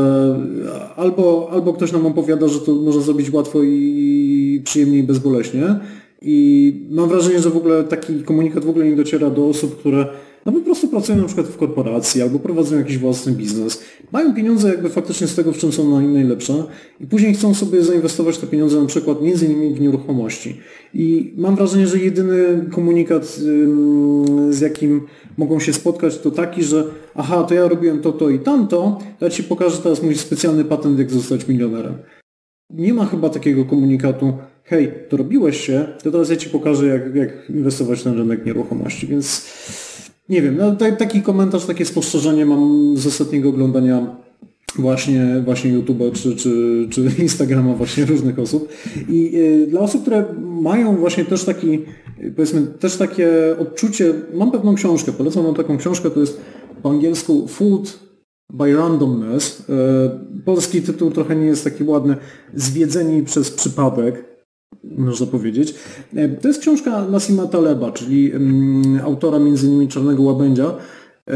[0.96, 5.78] albo, albo ktoś nam opowiada, że to można zrobić łatwo i przyjemnie i bezboleśnie.
[6.22, 10.06] I mam wrażenie, że w ogóle taki komunikat w ogóle nie dociera do osób, które
[10.46, 13.82] no po prostu pracują na przykład w korporacji albo prowadzą jakiś własny biznes,
[14.12, 16.64] mają pieniądze jakby faktycznie z tego, w czym są najlepsze
[17.00, 20.56] i później chcą sobie zainwestować te pieniądze na przykład między innymi w nieruchomości.
[20.94, 23.26] I mam wrażenie, że jedyny komunikat,
[24.50, 25.00] z jakim
[25.36, 26.84] mogą się spotkać, to taki, że
[27.14, 30.64] aha, to ja robiłem to, to i tamto, to ja Ci pokażę teraz mój specjalny
[30.64, 31.94] patent, jak zostać milionerem.
[32.70, 34.32] Nie ma chyba takiego komunikatu,
[34.64, 39.06] hej, to robiłeś się, to teraz ja Ci pokażę, jak, jak inwestować ten rynek nieruchomości,
[39.06, 39.46] więc
[40.28, 44.16] nie wiem, no, taki komentarz, takie spostrzeżenie mam z ostatniego oglądania
[44.78, 48.68] właśnie, właśnie YouTube'a czy, czy, czy Instagrama właśnie różnych osób.
[49.08, 51.78] I y, dla osób, które mają właśnie też taki,
[52.36, 56.40] powiedzmy, też takie odczucie, mam pewną książkę, polecam wam taką książkę, to jest
[56.82, 57.98] po angielsku Food
[58.50, 59.60] by Randomness.
[59.60, 62.16] Y, polski tytuł trochę nie jest taki ładny.
[62.54, 64.33] Zwiedzeni przez przypadek
[64.84, 65.74] można powiedzieć.
[66.16, 69.88] E, to jest książka Nasima Taleba, czyli mm, autora m.in.
[69.88, 70.74] Czarnego Łabędzia.
[71.28, 71.34] E,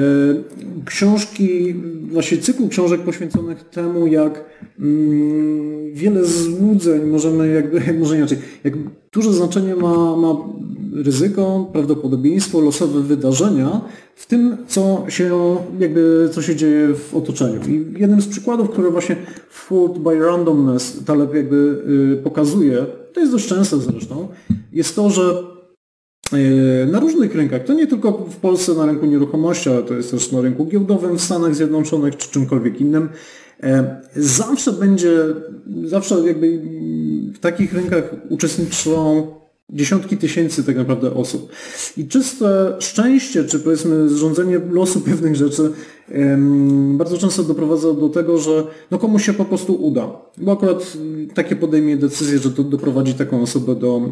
[0.84, 1.74] książki,
[2.12, 4.45] właśnie cyklu książek poświęconych temu, jak
[4.80, 8.74] mm, wiele złudzeń możemy jakby, może inaczej, jak
[9.12, 10.36] duże znaczenie ma, ma
[10.95, 13.80] ryzyko, prawdopodobieństwo, losowe wydarzenia
[14.14, 17.61] w tym, co się, jakby, co się dzieje w otoczeniu.
[17.68, 19.16] I jednym z przykładów, który właśnie
[19.51, 21.82] Food by Randomness Taleb jakby
[22.20, 22.86] y, pokazuje,
[23.19, 24.29] to jest dość częste zresztą,
[24.73, 25.43] jest to, że
[26.33, 30.11] y, na różnych rynkach, to nie tylko w Polsce na rynku nieruchomości, ale to jest
[30.11, 33.09] też na rynku giełdowym w Stanach Zjednoczonych czy czymkolwiek innym,
[33.62, 35.19] e, zawsze będzie,
[35.85, 36.61] zawsze jakby
[37.35, 39.27] w takich rynkach uczestniczą
[39.71, 41.53] dziesiątki tysięcy tak naprawdę osób.
[41.97, 45.73] I czyste szczęście, czy powiedzmy zrządzenie losu pewnych rzeczy
[46.92, 50.09] bardzo często doprowadza do tego, że no komuś się po prostu uda.
[50.38, 50.96] Bo akurat
[51.34, 54.02] takie podejmie decyzję, że to doprowadzi taką osobę do,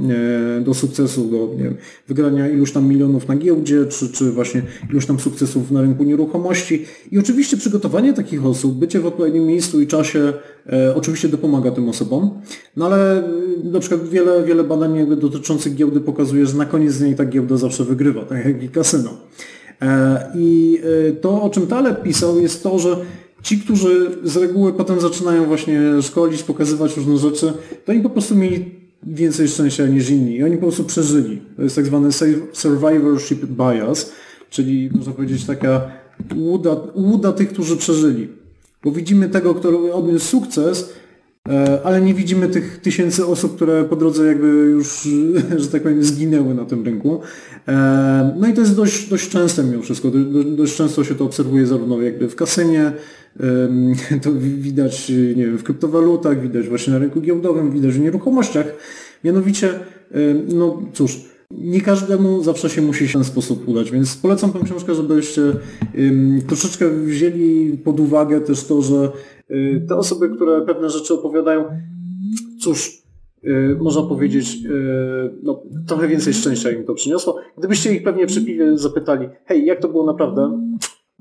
[0.61, 1.73] do sukcesu, do nie
[2.09, 6.85] wygrania iluś tam milionów na giełdzie, czy, czy właśnie iluś tam sukcesów na rynku nieruchomości.
[7.13, 10.33] I oczywiście przygotowanie takich osób, bycie w odpowiednim miejscu i czasie
[10.67, 12.31] e, oczywiście dopomaga tym osobom.
[12.77, 13.23] No ale e,
[13.65, 17.25] na przykład wiele, wiele badań jakby dotyczących giełdy pokazuje, że na koniec z niej ta
[17.25, 19.11] giełda zawsze wygrywa, tak jak i kasyno.
[19.83, 22.97] E, I e, to, o czym Taleb pisał, jest to, że
[23.43, 27.53] ci, którzy z reguły potem zaczynają właśnie szkolić, pokazywać różne rzeczy,
[27.85, 31.43] to oni po prostu mieli więcej szczęścia niż inni i oni po prostu przeżyli.
[31.57, 32.09] To jest tak zwany
[32.53, 34.13] survivorship bias,
[34.51, 35.91] czyli można powiedzieć taka
[36.37, 38.29] łuda, łuda tych, którzy przeżyli.
[38.85, 40.93] Bo widzimy tego, który odniósł sukces,
[41.85, 45.09] ale nie widzimy tych tysięcy osób, które po drodze jakby już,
[45.63, 47.21] że tak powiem, zginęły na tym rynku.
[48.37, 50.11] No i to jest dość, dość częste mimo wszystko.
[50.57, 52.93] Dość często się to obserwuje zarówno jakby w kasynie,
[54.23, 58.67] to widać nie wiem, w kryptowalutach, widać właśnie na rynku giełdowym, widać w nieruchomościach.
[59.25, 59.71] Mianowicie,
[60.49, 61.21] no cóż,
[61.51, 65.43] nie każdemu zawsze się musi w ten sposób udać, więc polecam tę książkę, żebyście
[66.47, 69.13] troszeczkę wzięli pod uwagę też to, że
[69.51, 71.65] y, te osoby, które pewne rzeczy opowiadają,
[72.61, 73.07] cóż,
[73.47, 77.37] Y, można powiedzieć, y, no, trochę więcej szczęścia im to przyniosło.
[77.59, 80.71] Gdybyście ich pewnie przy piwie zapytali, hej, jak to było naprawdę,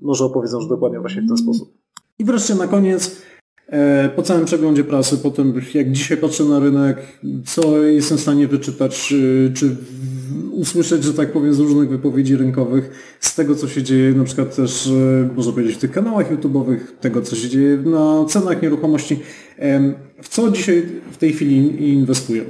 [0.01, 1.73] może opowiedzą, że dokładnie właśnie w ten sposób.
[2.19, 3.21] I wreszcie na koniec,
[3.67, 8.21] e, po całym przeglądzie prasy, po tym jak dzisiaj patrzę na rynek, co jestem w
[8.21, 9.13] stanie wyczytać,
[9.53, 9.75] czy
[10.55, 14.55] usłyszeć, że tak powiem, z różnych wypowiedzi rynkowych, z tego, co się dzieje na przykład
[14.55, 19.19] też, e, można powiedzieć, w tych kanałach YouTube'owych, tego, co się dzieje na cenach nieruchomości,
[20.21, 22.45] w co dzisiaj w tej chwili inwestuję.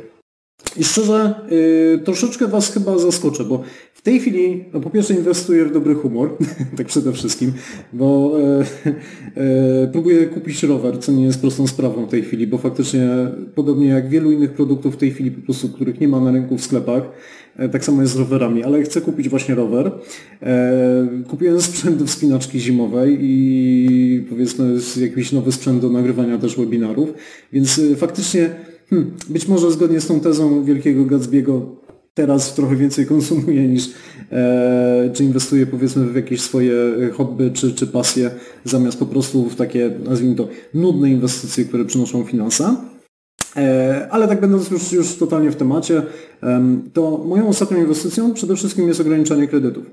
[0.77, 5.65] I szczerze, yy, troszeczkę Was chyba zaskoczę, bo w tej chwili, no po pierwsze inwestuję
[5.65, 6.37] w dobry humor,
[6.77, 7.53] tak przede wszystkim,
[7.93, 8.37] bo
[8.85, 13.07] yy, próbuję kupić rower, co nie jest prostą sprawą w tej chwili, bo faktycznie
[13.55, 16.57] podobnie jak wielu innych produktów w tej chwili po prostu, których nie ma na rynku
[16.57, 17.09] w sklepach, e,
[17.71, 19.91] tak samo jest z rowerami, ale chcę kupić właśnie rower.
[20.41, 27.13] E, kupiłem sprzęt do wspinaczki zimowej i powiedzmy jakiś nowy sprzęt do nagrywania też webinarów,
[27.53, 28.49] więc e, faktycznie
[28.89, 31.61] Hmm, być może zgodnie z tą tezą wielkiego Gatsby'ego
[32.13, 33.89] teraz trochę więcej konsumuję niż
[34.31, 36.73] e, czy inwestuję powiedzmy w jakieś swoje
[37.13, 38.31] hobby czy, czy pasje
[38.63, 42.75] zamiast po prostu w takie, nazwijmy to, nudne inwestycje, które przynoszą finanse.
[43.55, 46.01] E, ale tak będąc już, już totalnie w temacie,
[46.43, 49.85] e, to moją ostatnią inwestycją przede wszystkim jest ograniczenie kredytów.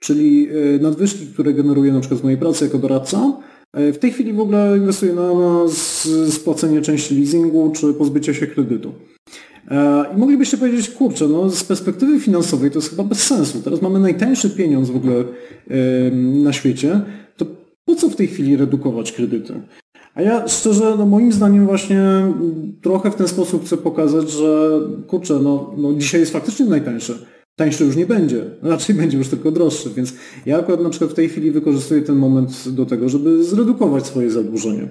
[0.00, 0.48] czyli
[0.80, 3.32] nadwyżki, które generuję na przykład z mojej pracy jako doradca,
[3.74, 5.64] w tej chwili w ogóle inwestuję na, na
[6.30, 8.92] spłacenie części leasingu czy pozbycie się kredytu.
[10.14, 13.62] I moglibyście powiedzieć, kurczę, no z perspektywy finansowej to jest chyba bez sensu.
[13.62, 15.24] Teraz mamy najtańszy pieniądz w ogóle
[16.42, 17.00] na świecie,
[17.36, 17.46] to
[17.84, 19.54] po co w tej chwili redukować kredyty?
[20.18, 22.02] A ja szczerze, no moim zdaniem właśnie
[22.82, 27.18] trochę w ten sposób chcę pokazać, że kurczę, no, no dzisiaj jest faktycznie najtańsze.
[27.56, 30.14] Tańszy już nie będzie, raczej będzie już tylko droższy, więc
[30.46, 34.30] ja akurat na przykład w tej chwili wykorzystuję ten moment do tego, żeby zredukować swoje
[34.30, 34.88] zadłużenie.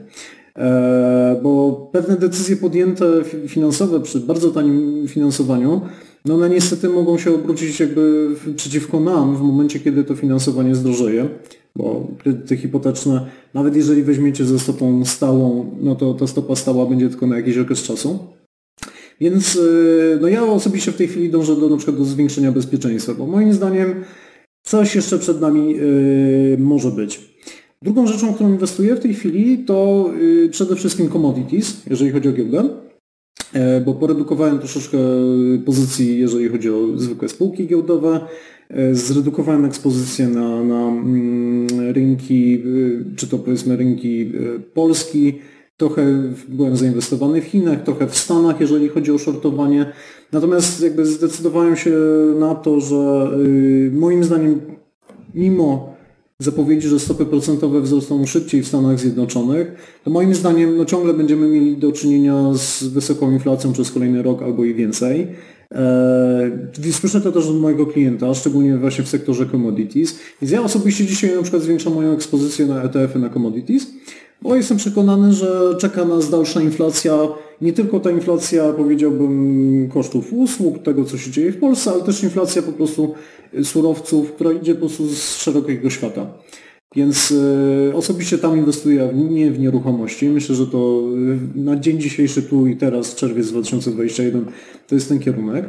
[0.55, 3.05] E, bo pewne decyzje podjęte
[3.47, 5.82] finansowe przy bardzo tanim finansowaniu,
[6.25, 11.30] no one niestety mogą się obrócić jakby przeciwko nam w momencie, kiedy to finansowanie zdrożeje,
[11.78, 17.09] bo kredyty hipoteczne, nawet jeżeli weźmiecie ze stopą stałą, no to ta stopa stała będzie
[17.09, 18.19] tylko na jakiś okres czasu.
[19.21, 23.13] Więc e, no ja osobiście w tej chwili dążę do, na przykład do zwiększenia bezpieczeństwa,
[23.13, 24.03] bo moim zdaniem
[24.63, 27.19] coś jeszcze przed nami yy, może być.
[27.82, 32.32] Drugą rzeczą, którą inwestuję w tej chwili to yy, przede wszystkim commodities, jeżeli chodzi o
[32.32, 32.69] giełdę,
[33.53, 34.97] yy, bo poredukowałem troszeczkę
[35.65, 38.19] pozycji, jeżeli chodzi o zwykłe spółki giełdowe,
[38.91, 42.63] zredukowałem ekspozycję na, na mm, rynki,
[43.15, 44.32] czy to powiedzmy rynki
[44.74, 45.39] Polski,
[45.78, 46.03] Trochę
[46.47, 49.91] byłem zainwestowany w Chinach, trochę w Stanach, jeżeli chodzi o shortowanie.
[50.32, 51.91] Natomiast jakby zdecydowałem się
[52.39, 53.32] na to, że
[53.91, 54.61] moim zdaniem
[55.34, 55.97] mimo
[56.39, 61.47] zapowiedzi, że stopy procentowe wzrosną szybciej w Stanach Zjednoczonych, to moim zdaniem no, ciągle będziemy
[61.47, 65.28] mieli do czynienia z wysoką inflacją przez kolejny rok albo i więcej.
[65.72, 70.20] Eee, słyszę to też od mojego klienta, szczególnie właśnie w sektorze commodities.
[70.41, 73.88] Więc ja osobiście dzisiaj na przykład zwiększam moją ekspozycję na ETF-y na commodities,
[74.41, 77.18] bo jestem przekonany, że czeka nas dalsza inflacja,
[77.61, 82.24] nie tylko ta inflacja, powiedziałbym, kosztów usług, tego co się dzieje w Polsce, ale też
[82.24, 83.13] inflacja po prostu
[83.63, 86.28] surowców, która idzie po prostu z szerokiego świata.
[86.98, 87.34] Więc
[87.91, 90.30] e, osobiście tam inwestuję nie w nieruchomości.
[90.30, 91.04] Myślę, że to
[91.56, 94.45] e, na dzień dzisiejszy, tu i teraz, czerwiec 2021,
[94.88, 95.66] to jest ten kierunek.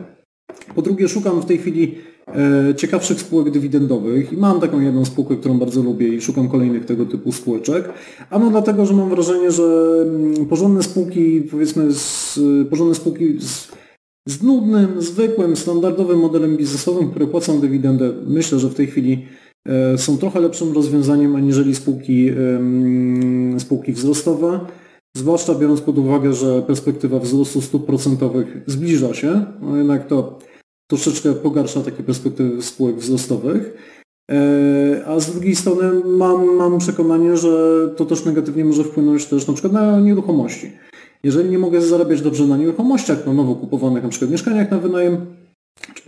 [0.74, 1.94] Po drugie, szukam w tej chwili
[2.36, 6.84] E, ciekawszych spółek dywidendowych i mam taką jedną spółkę, którą bardzo lubię i szukam kolejnych
[6.84, 7.88] tego typu spółeczek.
[8.30, 12.38] Ano dlatego, że mam wrażenie, że mm, porządne spółki, powiedzmy, z,
[12.70, 13.68] porządne spółki z,
[14.28, 19.26] z nudnym, zwykłym, standardowym modelem biznesowym, które płacą dywidendę, myślę, że w tej chwili
[19.96, 22.30] są trochę lepszym rozwiązaniem aniżeli spółki,
[23.58, 24.60] spółki wzrostowe.
[25.16, 30.38] Zwłaszcza biorąc pod uwagę, że perspektywa wzrostu stóp procentowych zbliża się, no jednak to
[30.90, 33.74] troszeczkę pogarsza takie perspektywy spółek wzrostowych.
[34.30, 37.50] E, a z drugiej strony mam, mam przekonanie, że
[37.96, 40.72] to też negatywnie może wpłynąć też na przykład na nieruchomości.
[41.22, 45.26] Jeżeli nie mogę zarabiać dobrze na nieruchomościach, na nowo kupowanych na przykład mieszkaniach na wynajem,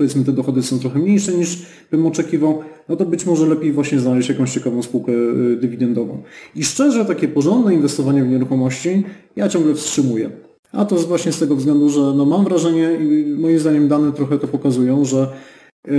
[0.01, 3.99] powiedzmy te dochody są trochę mniejsze niż bym oczekiwał, no to być może lepiej właśnie
[3.99, 6.23] znaleźć jakąś ciekawą spółkę e, dywidendową.
[6.57, 9.05] I szczerze takie porządne inwestowanie w nieruchomości
[9.37, 10.31] ja ciągle wstrzymuję.
[10.73, 14.39] A to właśnie z tego względu, że no mam wrażenie i moim zdaniem dane trochę
[14.39, 15.29] to pokazują, że
[15.87, 15.95] yy,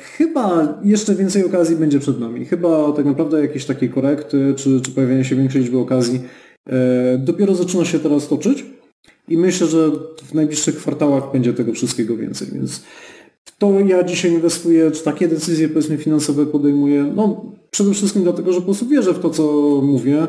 [0.00, 2.44] chyba jeszcze więcej okazji będzie przed nami.
[2.44, 6.20] Chyba tak naprawdę jakieś takie korekty, czy, czy pojawienie się większej liczby okazji
[6.66, 6.74] yy,
[7.18, 8.64] dopiero zaczyna się teraz toczyć
[9.28, 9.90] i myślę, że
[10.24, 12.82] w najbliższych kwartałach będzie tego wszystkiego więcej, więc
[13.58, 18.60] to ja dzisiaj inwestuję, czy takie decyzje powiedzmy finansowe podejmuję, no przede wszystkim dlatego, że
[18.60, 19.42] po prostu wierzę w to, co
[19.82, 20.26] mówię,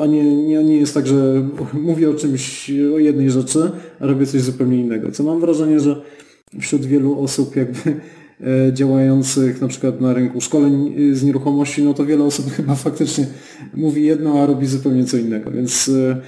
[0.00, 3.70] a nie, nie, nie jest tak, że mówię o czymś, o jednej rzeczy,
[4.00, 5.12] a robię coś zupełnie innego.
[5.12, 6.02] Co mam wrażenie, że
[6.60, 8.00] wśród wielu osób jakby
[8.72, 13.26] działających na przykład na rynku szkoleń z nieruchomości, no to wiele osób chyba faktycznie
[13.74, 15.50] mówi jedno, a robi zupełnie co innego.
[15.50, 16.20] Więc e,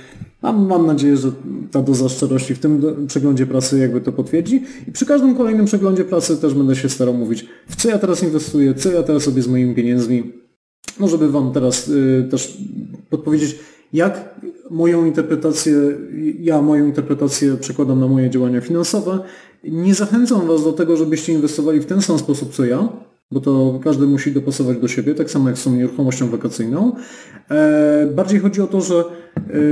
[0.42, 1.32] mam, mam nadzieję, że
[1.70, 6.04] ta doza szczerości w tym przeglądzie pracy jakby to potwierdzi i przy każdym kolejnym przeglądzie
[6.04, 9.42] pracy też będę się starał mówić, w co ja teraz inwestuję, co ja teraz robię
[9.42, 10.32] z moimi pieniędzmi,
[11.00, 11.90] no żeby Wam teraz
[12.30, 12.58] też
[13.10, 13.56] podpowiedzieć,
[13.92, 14.40] jak
[14.70, 15.74] moją interpretację,
[16.40, 19.18] ja moją interpretację przekładam na moje działania finansowe.
[19.64, 22.88] Nie zachęcam Was do tego, żebyście inwestowali w ten sam sposób co ja,
[23.30, 26.92] bo to każdy musi dopasować do siebie, tak samo jak z tą nieruchomością wakacyjną.
[27.50, 29.04] E, bardziej chodzi o to, że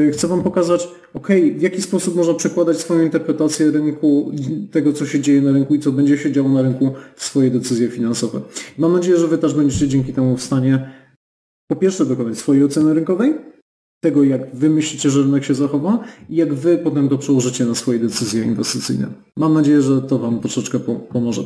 [0.09, 4.33] e, chcę Wam pokazać, ok, w jaki sposób można przekładać swoją interpretację rynku,
[4.71, 7.51] tego co się dzieje na rynku i co będzie się działo na rynku w swoje
[7.51, 8.41] decyzje finansowe.
[8.79, 10.91] Mam nadzieję, że Wy też będziecie dzięki temu w stanie
[11.69, 13.35] po pierwsze dokonać swojej oceny rynkowej,
[14.05, 15.99] tego jak Wy myślicie, że rynek się zachowa
[16.31, 19.07] i jak Wy potem to przełożycie na swoje decyzje inwestycyjne.
[19.37, 20.79] Mam nadzieję, że to Wam troszeczkę
[21.13, 21.43] pomoże.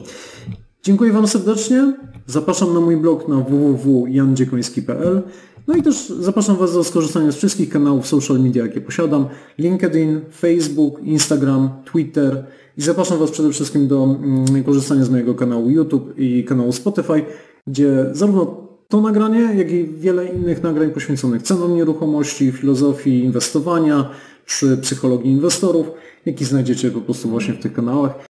[0.82, 1.92] Dziękuję Wam serdecznie.
[2.26, 5.22] Zapraszam na mój blog na www.jandziekoński.pl
[5.66, 9.26] No i też zapraszam Was do skorzystania z wszystkich kanałów social media, jakie posiadam.
[9.58, 12.44] LinkedIn, Facebook, Instagram, Twitter
[12.78, 17.22] i zapraszam Was przede wszystkim do mm, korzystania z mojego kanału YouTube i kanału Spotify,
[17.66, 24.10] gdzie zarówno to nagranie, jak i wiele innych nagrań poświęconych cenom nieruchomości, filozofii inwestowania,
[24.46, 25.86] czy psychologii inwestorów,
[26.26, 28.27] jaki znajdziecie po prostu właśnie w tych kanałach.